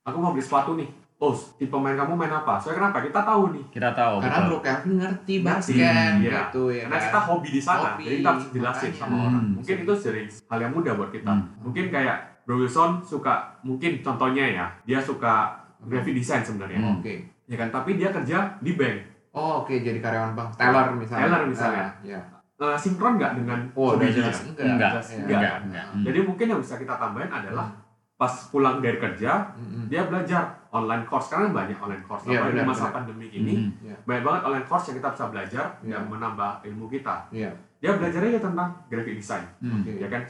[0.02, 0.86] aku mau beli sepatu nih.
[1.18, 2.54] Oh, tipe pemain kamu main apa?
[2.54, 3.02] Soalnya kenapa?
[3.02, 3.64] Kita tahu nih.
[3.74, 4.22] Kita tahu.
[4.22, 4.46] Karena betul.
[4.46, 5.74] Bro Kevin ngerti Ngerti, basket
[6.22, 6.46] iya.
[6.46, 6.82] gitu ya.
[6.86, 7.06] Karena kan?
[7.10, 9.00] kita hobi di sana, Hobi, jadi kita harus jelasin makanya.
[9.02, 9.34] sama orang.
[9.34, 9.52] Hmm.
[9.58, 11.32] Mungkin itu jadi hal yang mudah buat kita.
[11.34, 11.46] Hmm.
[11.58, 16.78] Mungkin kayak Bro Wilson suka, mungkin contohnya ya, dia suka graphic design sebenarnya.
[16.78, 17.02] Hmm.
[17.02, 17.14] Oke.
[17.50, 19.17] Ya kan, tapi dia kerja di bank.
[19.38, 20.50] Oh, oke jadi karyawan bank.
[20.52, 21.22] Teller misalnya.
[21.24, 21.86] Teller misalnya.
[21.86, 22.20] Nah, ya.
[22.58, 24.66] Eh, sinkron nggak dengan Oh, udah jelas enggak.
[24.66, 25.14] Enggak, Ya.
[25.14, 25.30] enggak.
[25.30, 25.86] Enggak, enggak.
[25.88, 26.02] Hmm.
[26.02, 27.70] Jadi mungkin yang bisa kita tambahin adalah
[28.18, 29.86] pas pulang dari kerja, Mm-mm.
[29.86, 31.30] dia belajar online course.
[31.30, 32.26] Karena banyak online course.
[32.26, 32.94] Iya, Apalagi masa benar.
[32.98, 33.94] pandemi ini, Hmm.
[34.02, 35.94] banyak banget online course yang kita bisa belajar Iya.
[35.94, 37.16] dan menambah ilmu kita.
[37.30, 37.50] Iya.
[37.78, 39.46] Dia belajar aja tentang graphic design.
[39.62, 39.86] Hmm.
[39.86, 39.94] Oke.
[39.96, 40.22] ya kan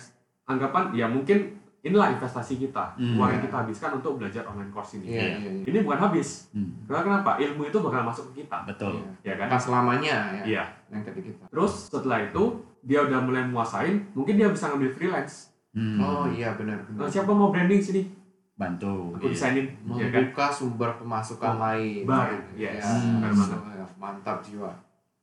[0.46, 1.38] anggapan ya mungkin
[1.80, 3.14] inilah investasi kita Hmm.
[3.14, 3.44] uang yang Iya.
[3.44, 5.62] kita habiskan untuk belajar online course ini Iya, iya, iya.
[5.64, 6.74] ini bukan habis Hmm.
[6.84, 8.98] karena kenapa ilmu itu bakal masuk ke kita Betul.
[8.98, 9.10] Iya.
[9.24, 10.42] ya kan Pas selamanya ya.
[10.44, 11.44] iya Yang tadi kita.
[11.46, 12.42] terus setelah itu
[12.80, 16.00] dia udah mulai menguasain mungkin dia bisa ngambil freelance Hmm.
[16.00, 17.08] Oh iya benar Nah, benar.
[17.08, 18.02] siapa mau branding sini
[18.52, 19.14] Bantu.
[19.14, 19.32] aku Iya.
[19.32, 22.02] desainin ya kan Membuka sumber pemasukan Oh, lain.
[22.02, 22.82] baru, Ya, yes.
[22.82, 23.48] So, banget.
[23.72, 24.72] ya, mantap jiwa.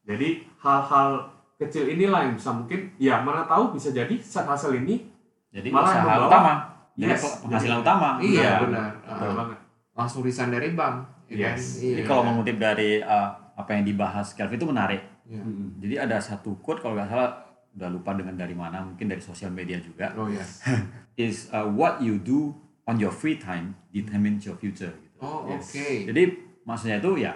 [0.02, 1.10] jadi hal-hal
[1.56, 5.12] kecil inilah yang bisa mungkin ya mana tahu bisa jadi side hustle ini
[5.56, 6.54] Jadi Malah usaha utama.
[6.94, 7.24] Jadi Yes.
[7.40, 8.10] penghasilan utama.
[8.20, 8.92] Iya benar.
[9.02, 9.08] benar.
[9.08, 9.58] Ah, banget
[9.94, 10.96] langsung resign dari bank.
[11.26, 11.56] ya kan?
[11.56, 11.80] Yes.
[11.80, 11.96] Iya.
[11.96, 15.02] Jadi kalau mengutip dari uh, apa yang dibahas Kelvin itu menarik.
[15.26, 15.42] Iya.
[15.42, 15.80] Mm-mm.
[15.80, 17.32] Jadi ada satu quote kalau nggak salah
[17.72, 20.12] udah lupa dengan dari mana, mungkin dari sosial media juga.
[20.14, 20.44] Oh ya.
[21.18, 22.52] Is uh, what you do
[22.84, 24.92] on your free time determines your future.
[24.92, 25.18] Gitu.
[25.18, 25.72] Oh Yes.
[25.72, 25.88] oke.
[26.06, 26.22] Jadi
[26.62, 27.34] maksudnya itu ya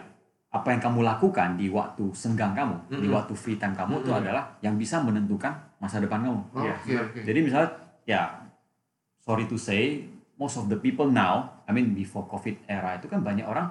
[0.50, 3.14] apa yang kamu lakukan di waktu senggang kamu, di Mm-mm.
[3.14, 4.22] waktu free time kamu itu Mm-mm.
[4.22, 6.42] adalah yang bisa menentukan masa depan kamu.
[6.52, 6.74] Oh, Iya.
[6.76, 7.20] Oke oke.
[7.24, 7.70] Jadi misalnya
[8.10, 8.42] ya
[9.20, 13.20] sorry to say most of the people now, I mean before COVID era itu kan
[13.20, 13.70] banyak orang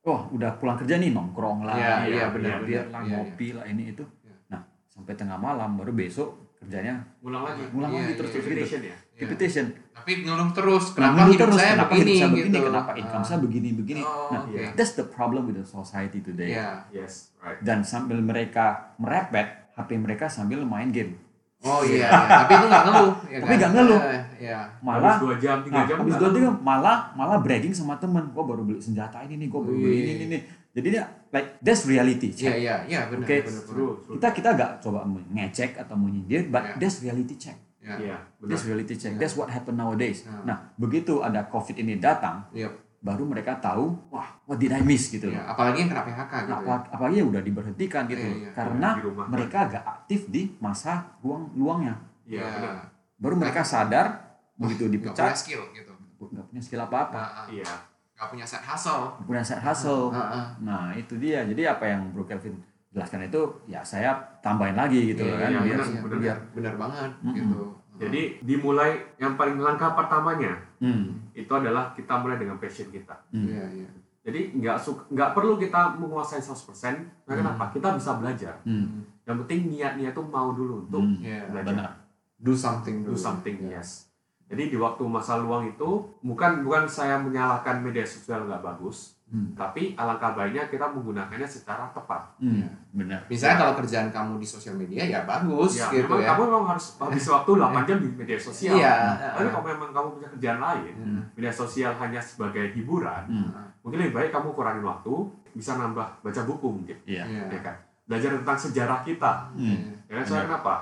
[0.00, 2.58] wah udah pulang kerja nih nongkrong lah, Iya, ya, iya, ya, benar.
[2.60, 4.04] biar lah Iya, ngopi lah ini itu.
[4.20, 4.34] Iya.
[4.48, 8.34] Nah sampai tengah malam baru besok kerjanya ulang lagi ngulang Iya, lagi iya, terus iya.
[8.34, 8.52] terus gitu.
[8.52, 9.20] repetition ya Iya.
[9.22, 9.64] Repetition.
[9.92, 10.84] Tapi ngeluh terus.
[10.84, 12.66] Nah, Kenapa ngeluh hidup terus, saya kenapa begini hidup saya begini, gitu?
[12.66, 13.24] kenapa income Ah.
[13.24, 14.02] saya begini begini.
[14.02, 14.64] Oh, nah, oke.
[14.74, 16.50] that's the problem with the society today.
[16.52, 16.68] Iya.
[16.92, 18.66] yes right Dan sambil mereka
[18.96, 21.16] merepet HP mereka sambil main game.
[21.62, 22.26] Oh iya, iya.
[22.42, 23.12] tapi itu nggak ngeluh.
[23.24, 23.58] Ya Tapi kan?
[23.58, 24.00] nggak ngeluh.
[24.02, 24.60] Eh, Iya.
[24.82, 26.58] Malah habis dua jam tiga Nah, jam habis nggak dua tiga tahu.
[26.60, 30.10] malah malah bragging sama temen, gua baru beli senjata ini nih, gua baru beli ini
[30.12, 30.38] ini ini.
[30.72, 32.28] Jadi dia like that's reality.
[32.28, 32.54] Iya check.
[32.58, 33.36] iya iya benar Oke.
[33.40, 33.92] benar true.
[34.10, 36.74] Kita kita gak coba ngecek atau menyindir, but Iya.
[36.76, 37.54] that's reality check.
[37.78, 37.94] Iya.
[38.00, 38.48] Iya, benar.
[38.48, 39.12] That's reality check.
[39.12, 39.20] Iya.
[39.20, 40.22] That's what happen nowadays.
[40.22, 40.42] Iya.
[40.42, 42.72] Nah, begitu ada COVID ini datang, Iya.
[43.02, 45.52] Baru mereka tahu wah what did I miss gitu Iya, loh.
[45.52, 48.36] apalagi yang kena PHK gitu Apa, apalagi yang udah diberhentikan gitu loh.
[48.38, 48.50] iya.
[48.52, 52.38] karena di rumah mereka agak aktif di masa luang luangnya ya.
[52.38, 52.74] iya benar
[53.18, 54.06] baru mereka sadar
[54.62, 55.92] begitu dipecat punya skill gitu.
[56.22, 57.72] nggak punya skill apa apa Nah, iya
[58.14, 59.18] nggak punya set hustle.
[59.20, 60.46] punya side hustle Nah, ah.
[60.56, 62.54] nah itu dia jadi apa yang Bro Kelvin
[62.88, 66.18] jelaskan itu ya saya tambahin lagi gitu Iya, kan iya, biar, benar, benar.
[66.20, 67.34] biar benar banget Mm-mm.
[67.34, 67.60] gitu.
[68.02, 73.14] Jadi dimulai yang paling langkah pertamanya hmm, itu adalah kita mulai dengan passion kita.
[73.30, 73.88] Hmm, Iya, iya.
[74.22, 74.76] jadi nggak
[75.10, 77.72] nggak perlu kita menguasai 100% nah kenapa?
[77.72, 78.54] Kita bisa belajar.
[78.62, 81.48] Hmm, yang penting niatnya tuh mau dulu untuk hmm, Iya.
[81.48, 81.74] belajar.
[81.74, 81.90] Benar.
[82.38, 83.18] Do something do dulu.
[83.18, 83.80] something Iya.
[83.80, 84.11] yes
[84.52, 89.56] jadi di waktu masa luang itu bukan bukan saya menyalahkan media sosial nggak bagus Hmm.
[89.56, 92.20] tapi alangkah baiknya kita menggunakannya secara tepat.
[92.36, 93.16] Hmm, benar.
[93.32, 96.28] Misalnya kalau kerjaan kamu di sosial media ya bagus ya, gitu memang ya.
[96.36, 98.76] kamu memang harus habis waktu 8 jam di media sosial.
[98.76, 98.92] Iya.
[99.32, 101.22] tapi kalau memang kamu punya kerjaan lain Hmm.
[101.32, 105.14] media sosial hanya sebagai hiburan hmm, mungkin lebih baik kamu kurangin waktu
[105.56, 106.98] bisa nambah baca buku mungkin.
[107.08, 107.24] Iya.
[107.24, 107.44] Iya.
[107.56, 107.76] ya kan?
[108.04, 109.32] Belajar tentang sejarah kita.
[109.56, 110.24] Hmm, ya kan?
[110.28, 110.74] Soalnya kenapa?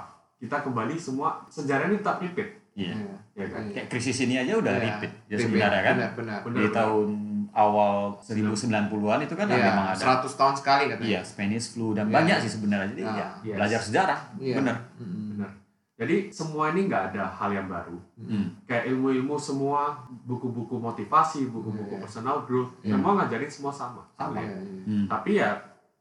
[0.43, 2.99] Kita kembali semua sejarah ini tetap repeat iya.
[2.99, 3.15] Iya.
[3.33, 3.73] Ya kan Iya.
[3.75, 4.83] kayak krisis ini aja udah Iya.
[4.91, 5.41] repeat ya Repeat.
[5.41, 6.39] sebenarnya kan Benar, benar.
[6.43, 6.59] Benar.
[6.59, 7.09] di tahun
[7.53, 11.09] awal 1090-an itu kan Iya, memang ada 100 tahun sekali katanya.
[11.09, 12.15] iya Spanish flu dan Iya.
[12.17, 13.57] banyak sih sebenarnya jadi Ah, ya yes.
[13.57, 14.55] belajar sejarah Iya.
[14.57, 15.25] benar Mm-mm.
[15.35, 15.51] benar
[15.95, 21.93] jadi semua ini nggak ada hal yang baru hmm, kayak ilmu-ilmu semua buku-buku motivasi buku-buku
[21.93, 22.01] Iya.
[22.01, 22.95] personal growth Iya.
[22.95, 24.83] semua ngajarin semua sama sama Iya, iya.
[24.83, 25.51] hmm, tapi ya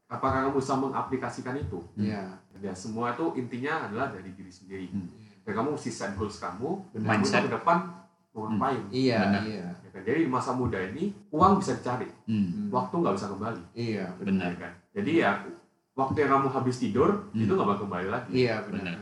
[0.06, 2.26] apakah kamu bisa mengaplikasikan itu Iya.
[2.58, 5.08] ya semua itu intinya adalah dari diri sendiri Hmm.
[5.40, 7.18] Dan kamu mesti set goals kamu Benar.
[7.18, 7.76] kamu ke depan
[8.30, 9.42] mau ngapain Iya, Benar.
[9.44, 9.66] iya.
[9.66, 10.02] Ya kan?
[10.02, 12.66] jadi di masa muda ini uang bisa dicari hmm, Hmm.
[12.70, 14.72] waktu nggak bisa kembali Iya, benar ya kan?
[14.92, 15.30] jadi ya
[15.92, 17.42] waktu yang kamu habis tidur Hmm.
[17.42, 18.94] itu nggak bakal kembali lagi Iya, benar.
[18.94, 18.96] Benar.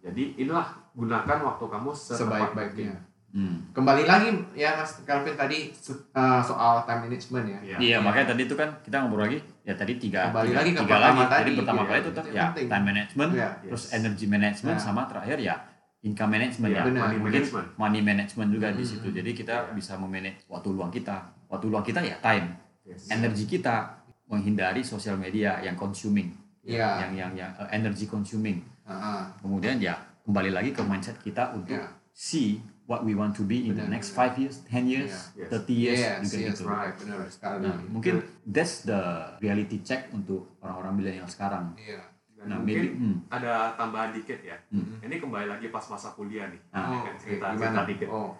[0.00, 2.94] jadi inilah gunakan waktu kamu Sebaik-baiknya.
[3.32, 3.56] hmm.
[3.72, 5.72] Kembali lagi ya Mas Calvin tadi
[6.12, 7.58] uh, soal time management ya.
[7.64, 7.76] Iya.
[7.80, 10.78] Iya, makanya tadi itu kan kita ngobrol lagi, ya tadi tiga, Kembali tiga, lagi ke
[10.78, 11.32] tiga pertama lagi.
[11.32, 12.68] tadi, Jadi pertama iya, kali itu ya penting.
[12.68, 13.48] time management, Iya.
[13.64, 13.96] terus Yes.
[13.96, 14.84] energy management, Nah.
[14.84, 15.56] sama terakhir ya
[16.04, 16.84] income management Iya, ya.
[16.84, 17.02] benar.
[17.08, 18.90] money management money management juga di Hmm.
[18.92, 19.08] situ.
[19.08, 19.72] Jadi kita Iya.
[19.72, 21.16] bisa memanage waktu luang kita.
[21.48, 22.52] Waktu luang kita ya time,
[22.84, 23.08] Yes.
[23.08, 27.08] energi kita menghindari sosial media yang consuming, Iya.
[27.08, 28.60] yang yang yang uh, energy consuming.
[28.84, 29.20] Heeh.
[29.40, 31.88] Kemudian ya kembali lagi ke mindset kita untuk Iya.
[32.12, 34.28] see what we want to be in the next benar.
[34.28, 35.40] five years, ten years, Iya.
[35.40, 35.48] Yes.
[35.48, 36.62] thirty years Yes, juga yes, gitu.
[36.68, 37.64] right, benar sekali.
[37.64, 38.14] Nah, mungkin
[38.44, 39.00] that's the
[39.40, 41.72] reality check untuk orang-orang milenial sekarang.
[41.80, 42.12] Iya.
[42.44, 45.00] Nah, mungkin maybe hmm, ada tambahan dikit ya hmm.
[45.00, 47.64] ini kembali lagi pas masa kuliah nih Nah, Oh, kan, cerita Gimana?
[47.64, 48.30] cerita dikit Oh,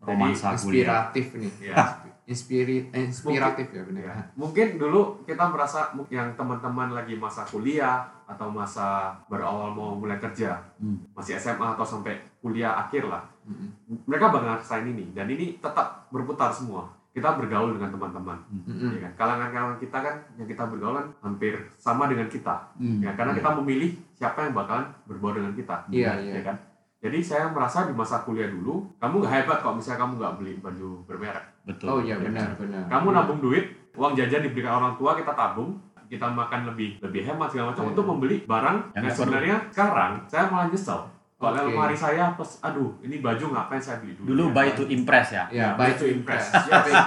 [0.00, 0.56] romansa kuliah.
[0.56, 1.52] inspiratif nih.
[1.64, 1.76] ya
[2.22, 4.02] Inspirit, eh, inspiratif ya benar.
[4.04, 10.16] Ya, mungkin dulu kita merasa yang teman-teman lagi masa kuliah atau masa berawal mau mulai
[10.16, 11.02] kerja, Hmm.
[11.12, 14.06] masih SMA atau sampai kuliah akhir lah, Mm-mm.
[14.06, 16.94] mereka bakal ngerasain ini dan ini tetap berputar semua.
[17.12, 18.96] Kita bergaul dengan teman-teman, Mm-mm.
[18.96, 19.12] ya kan?
[19.14, 22.98] Kalangan-kalangan kita kan yang kita bergaul kan hampir sama dengan kita, Hmm.
[22.98, 23.38] ya karena Iya.
[23.38, 26.42] kita memilih siapa yang bakalan berbaur dengan kita, Iya, ya iya.
[26.42, 26.56] kan?
[26.98, 30.52] Jadi saya merasa di masa kuliah dulu, kamu nggak hebat kok misalnya kamu nggak beli
[30.56, 31.44] baju bermerek.
[31.62, 31.86] Betul.
[31.86, 32.82] Oh iya benar benar.
[32.88, 37.48] kamu nabung duit uang jajan diberikan orang tua kita tabung kita makan lebih lebih hemat
[37.48, 37.90] segala macam Iya.
[37.90, 41.00] untuk membeli barang Yang yang sebenarnya sekarang saya malah nyesel
[41.42, 41.68] kalau Oke.
[41.68, 44.54] lemari saya pas aduh ini baju ngapain saya beli dulu Dulu ya?
[44.54, 45.44] buy to impress ya.
[45.50, 46.44] Ya, buy baik to impress.
[46.54, 47.02] Ya, fake,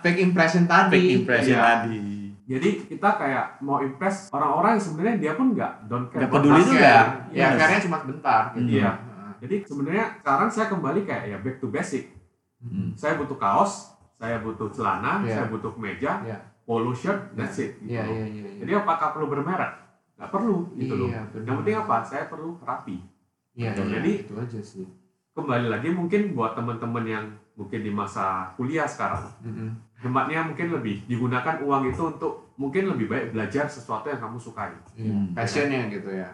[0.00, 0.94] fake impression tadi.
[0.94, 1.66] Fake impression Iya.
[1.66, 1.98] tadi.
[2.44, 6.60] jadi kita kayak mau impress orang-orang yang sebenarnya dia pun nggak don't care Nggak peduli
[6.64, 6.94] juga.
[7.28, 7.58] Ya, Yes.
[7.58, 8.70] akhirnya cuma sebentar gitu.
[8.72, 8.90] Iya.
[8.92, 9.32] Heeh.
[9.40, 12.04] jadi sebenarnya sekarang saya kembali kayak ya back to basic
[12.60, 12.94] Hmm.
[12.94, 15.34] saya butuh kaos saya butuh celana Iya.
[15.34, 16.38] saya butuh kemeja Iya.
[16.62, 18.14] polo shirt that's it gitu Iya loh.
[18.14, 18.42] iya iya.
[18.44, 18.58] iya.
[18.60, 19.72] jadi apakah perlu bermerek
[20.14, 21.42] nggak perlu gitu loh Iya, benar.
[21.42, 23.02] yang penting apa saya perlu rapi
[23.52, 23.84] Iya, Betul.
[23.84, 24.86] iya, Jadi- itu aja sih.
[25.32, 29.72] kembali lagi mungkin buat teman-teman yang mungkin di masa kuliah sekarang Mm-mm.
[29.96, 34.68] hematnya mungkin lebih digunakan uang itu untuk mungkin lebih baik belajar sesuatu yang kamu sukai.
[34.94, 35.32] Hmm.
[35.32, 36.28] Passionnya gitu ya.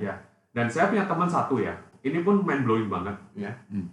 [0.51, 3.55] dan saya punya teman satu ya ini pun mind blowing banget Ya.
[3.69, 3.87] Hmm.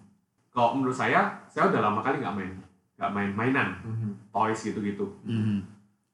[0.49, 2.53] kalau menurut saya saya udah lama kali nggak main
[2.95, 4.09] nggak main mainan Mhm.
[4.31, 5.61] toys gitu-gitu Hmm.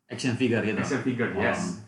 [0.05, 0.75] Action figure gitu.
[0.77, 1.79] action figure Oh, yes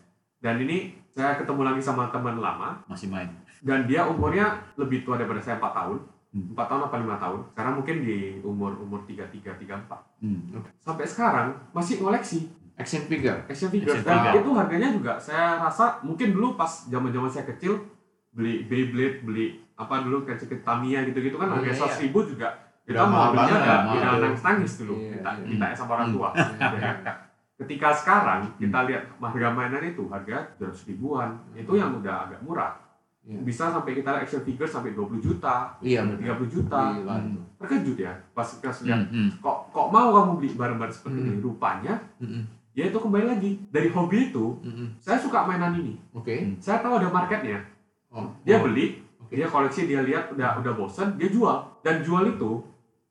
[0.43, 0.77] dan ini
[1.08, 3.32] saya ketemu lagi sama teman lama Masih main.
[3.60, 6.49] dan dia umurnya lebih tua daripada saya 4 tahun Hmm.
[6.51, 10.49] 4 tahun apa 5 tahun sekarang mungkin di umur umur 33 34 Hmm.
[10.77, 13.38] sampai sekarang masih ngoleksi Action figure.
[13.45, 14.41] action figures Action dan figure.
[14.41, 17.77] itu harganya juga saya rasa mungkin dulu pas zaman zaman saya kecil
[18.29, 22.49] beli Beyblade beli apa dulu kayak sedikit Tamiya gitu-gitu kan Oh, harga iya, ribu juga
[22.84, 23.93] kita mau belinya banget, udah mahal.
[23.93, 25.45] udah nangis nangis dulu Iya, kita iya.
[25.47, 26.15] kita sama orang Hmm.
[26.17, 26.29] tua
[26.73, 26.91] Iya.
[27.56, 32.74] Ketika sekarang kita lihat harga mainan itu harga 200 ribuan itu yang udah agak murah
[33.24, 33.39] Iya.
[33.39, 36.36] bisa sampai kita action figure sampai 20 juta Iya benar.
[36.36, 37.39] 30 juta Gila Hmm.
[37.56, 39.16] terkejut ya pas kita lihat Hmm.
[39.16, 39.30] Hmm.
[39.39, 41.30] kok kok mau kamu beli barang-barang seperti Hmm.
[41.30, 42.44] ini rupanya Mm-mm.
[42.74, 45.00] ya itu kembali lagi dari hobi itu Mm-mm.
[45.00, 46.36] saya suka mainan ini Oke.
[46.60, 47.63] saya tahu ada marketnya
[48.12, 48.28] Oh.
[48.44, 48.68] dia Oh.
[48.68, 49.34] beli Oke.
[49.34, 52.60] dia koleksi dia lihat udah udah bosen dia jual dan jual itu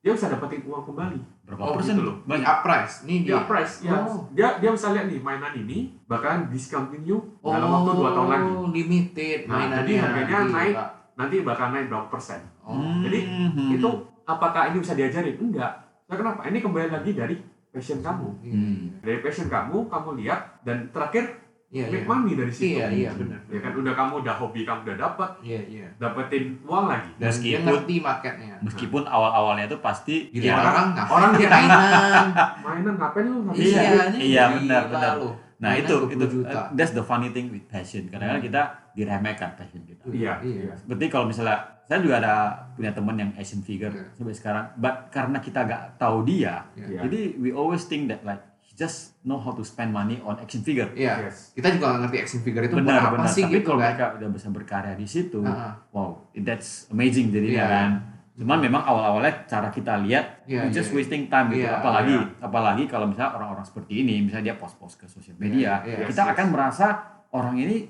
[0.03, 2.15] dia bisa dapetin uang kembali Berapa Oh, persen gitu loh.
[2.17, 2.43] Di Banyak.
[2.45, 2.95] up price.
[3.03, 3.43] Nih dia dia.
[3.43, 4.27] price ya Oh.
[4.29, 8.47] dia dia bisa lihat nih mainan ini bakalan discounting you dalam waktu dua tahun lagi
[8.49, 9.79] Oh, limited Nah, mainannya.
[9.79, 10.53] jadi harganya Gila.
[10.53, 10.75] naik.
[11.13, 12.79] nanti bakal naik berapa persen Oh.
[12.99, 13.67] Jadi, Mhm.
[13.73, 13.89] itu
[14.23, 15.71] apakah ini bisa diajarin enggak
[16.03, 17.35] nah, kenapa ini kembali lagi dari
[17.69, 18.85] passion kamu Iya, Hmm.
[18.99, 21.42] dari passion kamu kamu lihat dan terakhir
[21.73, 21.91] Iya, iya.
[21.91, 23.39] make money dari situ Iya, iya, benar.
[23.49, 25.87] ya kan udah kamu udah hobi kamu udah dapat Iya, iya.
[25.97, 28.55] dapetin uang lagi Dan dia Meskipun- ngerti marketnya.
[28.61, 32.27] Meskipun awal-awalnya itu pasti Gila ya, orang ngapain orang dia mainan.
[32.61, 33.81] mainan ngapain lu ngapain Iya,
[34.13, 35.13] iya, gila benar, benar.
[35.17, 35.29] lu.
[35.55, 36.53] Nah Mainan itu 20 itu juta.
[36.53, 38.05] uh, that's the funny thing with passion.
[38.05, 38.49] Kadang-kadang Hmm.
[38.51, 38.61] kita
[38.93, 40.03] diremehkan passion kita.
[40.05, 40.77] Iya, Iya.
[40.77, 42.33] Seperti kalau misalnya saya juga ada
[42.71, 44.13] punya teman yang action figure Iya.
[44.13, 47.01] sampai sekarang, but karena kita gak tahu dia, Iya.
[47.01, 48.39] jadi we always think that like
[48.73, 50.89] just know how to spend money on action figure.
[50.91, 51.23] Iya.
[51.23, 53.29] yes Kita juga ngerti action figure itu buat benar apa benar.
[53.29, 53.85] sih Tapi gitu kalau kan.
[53.87, 55.73] mereka udah bisa berkarya di situ, Ah, ah.
[55.91, 57.67] wow, that's amazing jadinya Iya.
[57.69, 57.91] kan.
[58.33, 60.97] Cuman memang awal-awalnya cara kita lihat, Iya, we just iya.
[60.97, 61.63] wasting time gitu.
[61.63, 62.25] Iya, apalagi, iya.
[62.41, 66.05] apalagi kalau misalnya orang-orang seperti ini, misalnya dia post-post ke sosial media, Iya, iya.
[66.09, 66.87] kita Yes, akan merasa
[67.29, 67.85] orang ini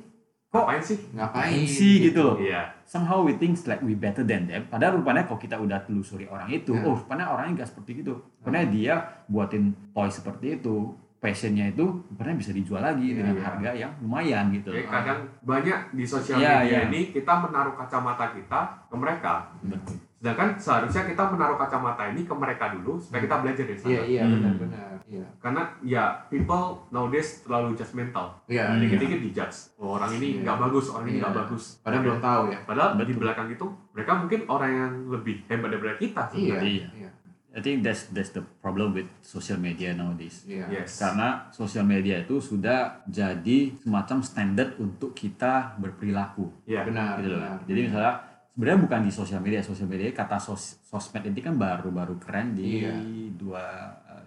[0.53, 2.35] kok ngapain sih Ngapain sih gitu loh.
[2.37, 4.69] iya Somehow we think like we better than them.
[4.69, 6.85] Padahal rupanya kalau kita udah telusuri orang itu, Iya.
[6.85, 8.13] oh rupanya orangnya nggak seperti gitu.
[8.37, 8.93] Rupanya dia
[9.25, 13.43] buatin toy seperti itu, passionnya itu rupanya bisa dijual lagi Iya, dengan iya.
[13.43, 14.69] harga yang lumayan gitu.
[14.69, 16.79] Jadi kadang banyak di sosial Iya, media iya.
[16.85, 19.33] ini kita menaruh kacamata kita ke mereka
[19.65, 19.97] Betul.
[20.23, 24.01] Sedangkan seharusnya kita menaruh kacamata ini ke mereka dulu supaya kita belajar dari sana Iya,
[24.07, 24.33] iya, Hmm.
[24.33, 24.95] benar-benar.
[25.03, 25.27] Iya.
[25.37, 28.79] karena ya people nowadays terlalu judgmental Iya, Hmm.
[28.79, 28.81] iya.
[28.87, 30.41] dikit-dikit dijudge oh, orang ini Iya.
[30.41, 31.21] nggak bagus orang ini Iya.
[31.21, 32.59] nggak bagus Padahal belum tahu ya.
[32.63, 33.19] padahal di Betul.
[33.19, 36.31] belakang itu mereka mungkin orang yang lebih hebat daripada kita Iya.
[36.31, 36.71] sebenarnya.
[36.71, 36.87] Iya.
[36.95, 37.09] Iya.
[37.53, 40.41] I think that's that's the problem with social media nowadays.
[40.47, 40.71] Iya.
[40.73, 46.47] yes Karena sosial media itu sudah jadi semacam standar untuk kita berperilaku.
[46.63, 46.87] Iya.
[46.87, 47.19] Benar.
[47.19, 47.37] gitu loh.
[47.37, 47.57] benar.
[47.67, 48.13] Jadi misalnya
[48.53, 52.85] sebenarnya bukan di sosial media, sosial media kata sos, sosmed ini kan baru-baru keren di
[52.85, 52.93] Iya.
[53.33, 53.65] dua,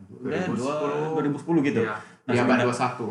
[0.04, 1.14] dua, 2010.
[1.14, 1.80] 2010 gitu.
[1.80, 1.94] Iya.
[2.26, 3.06] Nah, Di abad sebenarnya- 21.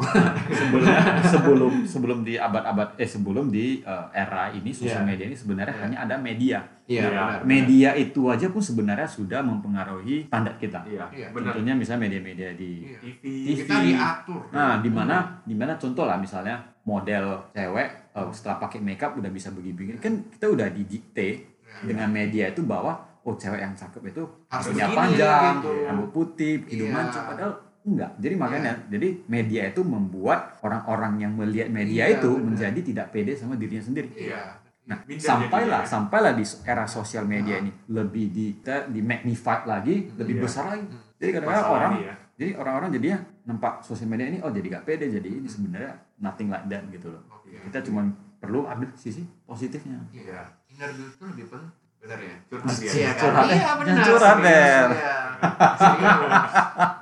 [0.51, 0.83] sebelum
[1.23, 5.07] sebelum sebelum di abad-abad eh sebelum di eh, era ini sosial Iya.
[5.07, 5.83] media ini sebenarnya Iya.
[5.87, 6.59] hanya ada media.
[6.85, 7.07] Iya, Iya.
[7.07, 7.39] benar.
[7.47, 10.83] Media itu aja pun sebenarnya sudah mempengaruhi standar kita.
[10.83, 11.27] iya Iya.
[11.31, 12.99] benar Contohnya misalnya media-media di Iya.
[12.99, 13.55] TV TV.
[13.63, 14.41] Kita diatur.
[14.51, 19.27] Nah, di mana di mana contoh lah misalnya model cewek eh, setelah pakai makeup udah
[19.27, 21.29] bisa begini-begini kan kita udah didikte
[21.75, 21.91] Iya.
[21.91, 25.71] dengan media itu bahwa oh cewek yang cakep itu Harus rambutnya begini, panjang, gitu.
[25.83, 26.95] rambut putih, hidung Iya.
[26.95, 27.51] mancung padahal
[27.83, 28.11] enggak.
[28.15, 32.45] Jadi makanya jadi media itu membuat orang-orang yang melihat media Iya, itu benar.
[32.47, 34.07] menjadi tidak pede sama dirinya sendiri.
[34.15, 34.41] Iya.
[34.85, 35.91] Nah, Minder sampailah jadinya.
[35.91, 37.61] sampailah di era sosial media Ah.
[37.65, 38.45] ini lebih di
[38.87, 40.43] di magnified lagi, lebih Iya.
[40.45, 40.85] besar lagi.
[40.85, 41.01] Hmm.
[41.17, 42.13] Jadi kadang-kadang orang ya.
[42.35, 46.47] jadi orang-orang jadinya nampak sosial media ini oh jadi gak pede jadi ini sebenarnya nothing
[46.51, 47.23] like that gitu loh.
[47.31, 47.55] Oke.
[47.55, 48.07] Kita cuma
[48.39, 49.99] perlu ambil sisi positifnya.
[50.11, 50.45] Iya.
[50.71, 51.71] Inner beauty itu lebih penting.
[52.05, 52.35] Benar ya?
[52.45, 53.17] curhat Iya, kan?
[53.17, 53.45] Curhat.
[53.49, 54.05] Iya, benar.
[54.05, 54.37] Curhat.
[54.37, 54.77] Iya.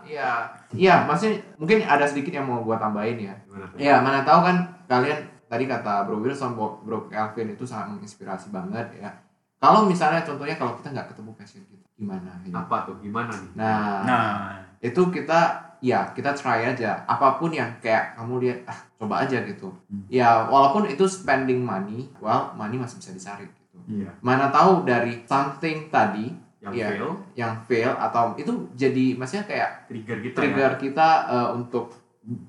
[0.07, 0.31] Iya.
[0.73, 3.35] Iya, maksudnya mungkin ada sedikit yang mau gua tambahin ya.
[3.77, 4.57] Iya, mana tahu kan
[4.89, 9.11] kalian tadi kata Bro Wilson, Bro, Bro Calvin itu sangat menginspirasi banget ya.
[9.61, 12.35] Kalau misalnya contohnya kalau kita nggak ketemu passion kita, gimana?
[12.43, 12.51] gitu.
[12.51, 15.39] apa tuh gimana nih Nah, Nah, itu kita
[15.83, 19.67] ya kita try aja apa pun yang kayak kamu lihat ah coba aja gitu.
[19.85, 20.07] Hmm.
[20.07, 23.77] Ya walaupun itu spending money, well money masih bisa dicari gitu.
[23.99, 26.87] iya Mana tahu dari something tadi yang Iya.
[26.89, 31.91] fail yang fail atau itu jadi maksudnya kayak trigger kita trigger kita eh, untuk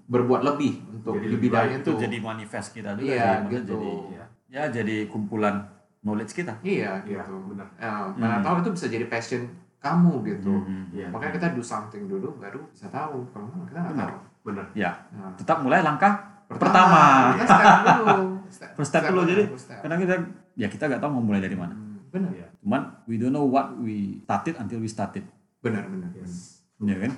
[0.06, 1.92] berbuat lebih untuk Jadi di lebih bidang itu itu.
[1.98, 3.50] jadi manifest kita juga Iya, sih.
[3.50, 3.66] Gitu.
[3.74, 4.24] jadi ya.
[4.46, 5.66] ya jadi kumpulan
[6.00, 6.54] knowledge kita.
[6.62, 7.34] Iya Iya, gitu.
[7.50, 7.66] benar.
[7.74, 8.44] Eh, mana Hmm.
[8.46, 9.42] tahu itu bisa jadi passion
[9.84, 10.52] kamu gitu.
[10.54, 10.82] Mhm.
[10.90, 11.06] Iya.
[11.08, 13.20] Makanya kita do something dulu baru bisa tahu.
[13.28, 14.08] Kalau nggak kita nggak Benar.
[14.08, 14.18] tahu.
[14.42, 16.12] benar Ya, Nah, tetap mulai langkah
[16.46, 17.32] pertama, Pertama.
[17.34, 17.66] kita step
[17.98, 18.16] dulu.
[18.46, 19.80] Step, First step dulu, jadi step.
[19.80, 20.14] kadang kita
[20.54, 21.72] ya kita nggak tahu mau mulai dari mana.
[21.72, 22.46] Hmm, benar, Iya.
[22.56, 25.24] Cuman we don't know what we started until we started.
[25.58, 26.12] benar, benar.
[26.14, 27.10] yes Ya kan?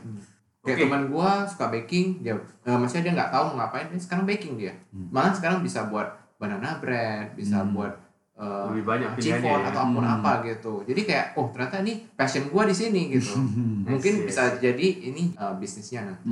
[0.62, 0.82] Kayak Oke.
[0.82, 4.54] teman gua suka baking, dia eh, maksudnya dia nggak tahu mau ngapain, dia sekarang baking
[4.56, 4.72] dia.
[4.88, 5.10] Hmm.
[5.10, 7.74] Malah sekarang bisa buat banana bread, bisa Hmm.
[7.74, 7.92] buat
[8.36, 9.66] eh, lebih banyak pilihannya ya.
[9.66, 10.16] atau apa pun Hmm.
[10.16, 10.72] apa gitu.
[10.84, 13.32] Jadi kayak oh ternyata ini passion gua di sini gitu.
[13.88, 14.28] Mungkin Yes, yes.
[14.28, 16.28] bisa jadi ini eh, bisnisnya nanti.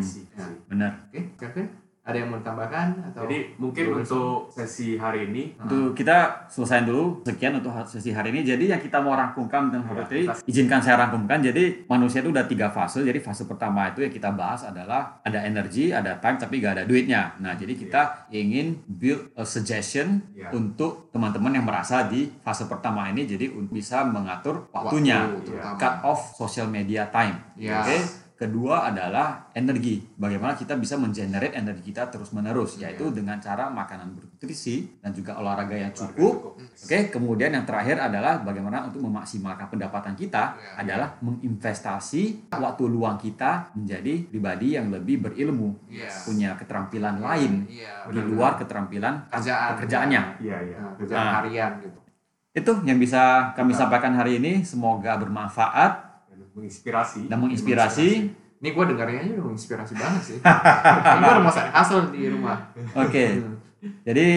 [0.00, 0.44] See, I Ya.
[0.44, 0.58] see.
[0.66, 0.92] Benar.
[1.06, 1.66] Oke, Kevin,
[2.06, 3.26] Ada yang mau ditambahkan atau?
[3.26, 3.98] Jadi mungkin Wilson?
[3.98, 8.46] untuk sesi hari ini Untuk kita selesai dulu sekian untuk sesi hari ini.
[8.46, 11.42] Jadi yang kita mau rangkumkan dan Ya, tadi kita- izinkan saya rangkumkan.
[11.42, 13.02] Jadi manusia itu udah tiga fase.
[13.02, 16.84] Jadi fase pertama itu yang kita bahas adalah ada energi, ada time, tapi gak ada
[16.84, 17.34] duitnya.
[17.36, 20.52] Nah jadi kita ingin build a suggestion Ya.
[20.52, 23.26] untuk teman-teman yang merasa di fase pertama ini.
[23.26, 25.74] Jadi untuk bisa mengatur waktunya, Waktu, terutama.
[25.74, 27.34] cut off social media time.
[27.56, 27.82] Ya.
[27.82, 27.98] Oke.
[28.36, 29.96] Kedua adalah energi.
[30.12, 35.72] Bagaimana kita bisa mengenerate energi kita terus-menerus, yaitu dengan cara makanan bernutrisi dan juga olahraga
[35.72, 36.60] yang cukup.
[36.60, 40.84] Oke, kemudian yang terakhir adalah bagaimana untuk memaksimalkan pendapatan kita Ya.
[40.84, 46.12] adalah menginvestasi waktu luang kita menjadi pribadi yang lebih berilmu, Iya.
[46.28, 48.04] punya keterampilan lain Iya.
[48.12, 49.80] di luar keterampilan Kerjaan.
[49.80, 50.22] pekerjaannya.
[50.44, 50.76] Iya, iya.
[50.76, 51.34] Nah, kerjaan Nah.
[51.40, 51.98] harian gitu.
[52.52, 54.60] Itu yang bisa kami sampaikan hari ini.
[54.60, 56.05] Semoga bermanfaat
[56.56, 57.28] menginspirasi.
[57.28, 58.08] dan menginspirasi.
[58.56, 60.38] Ini gue dengarnya aja udah menginspirasi banget sih.
[60.40, 62.72] Ini gue udah mau hustle di rumah.
[62.96, 63.44] Oke.
[64.08, 64.28] Jadi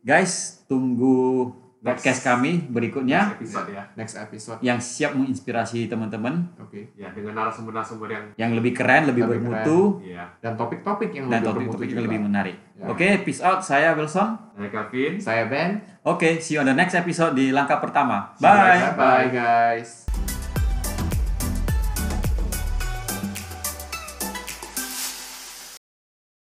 [0.00, 3.86] guys, tunggu podcast kami berikutnya episode ya.
[3.94, 4.58] Next episode.
[4.66, 6.90] yang siap menginspirasi teman-teman Oke.
[6.98, 10.26] Ya, dengan narasumber-narasumber yang yang lebih keren, lebih Lebih bermutu iya.
[10.42, 12.56] Dan topik-topik yang dan lebih topik-topik yang lebih menarik.
[12.74, 12.90] Ya.
[12.90, 13.62] Oke, peace out.
[13.62, 14.38] Saya Wilson.
[14.58, 15.12] Saya Kevin.
[15.20, 15.70] Saya Ben.
[16.02, 18.34] Oke, see you on the next episode di langkah pertama.
[18.42, 18.48] Bye.
[18.48, 18.82] guys.
[18.96, 20.07] Bye guys.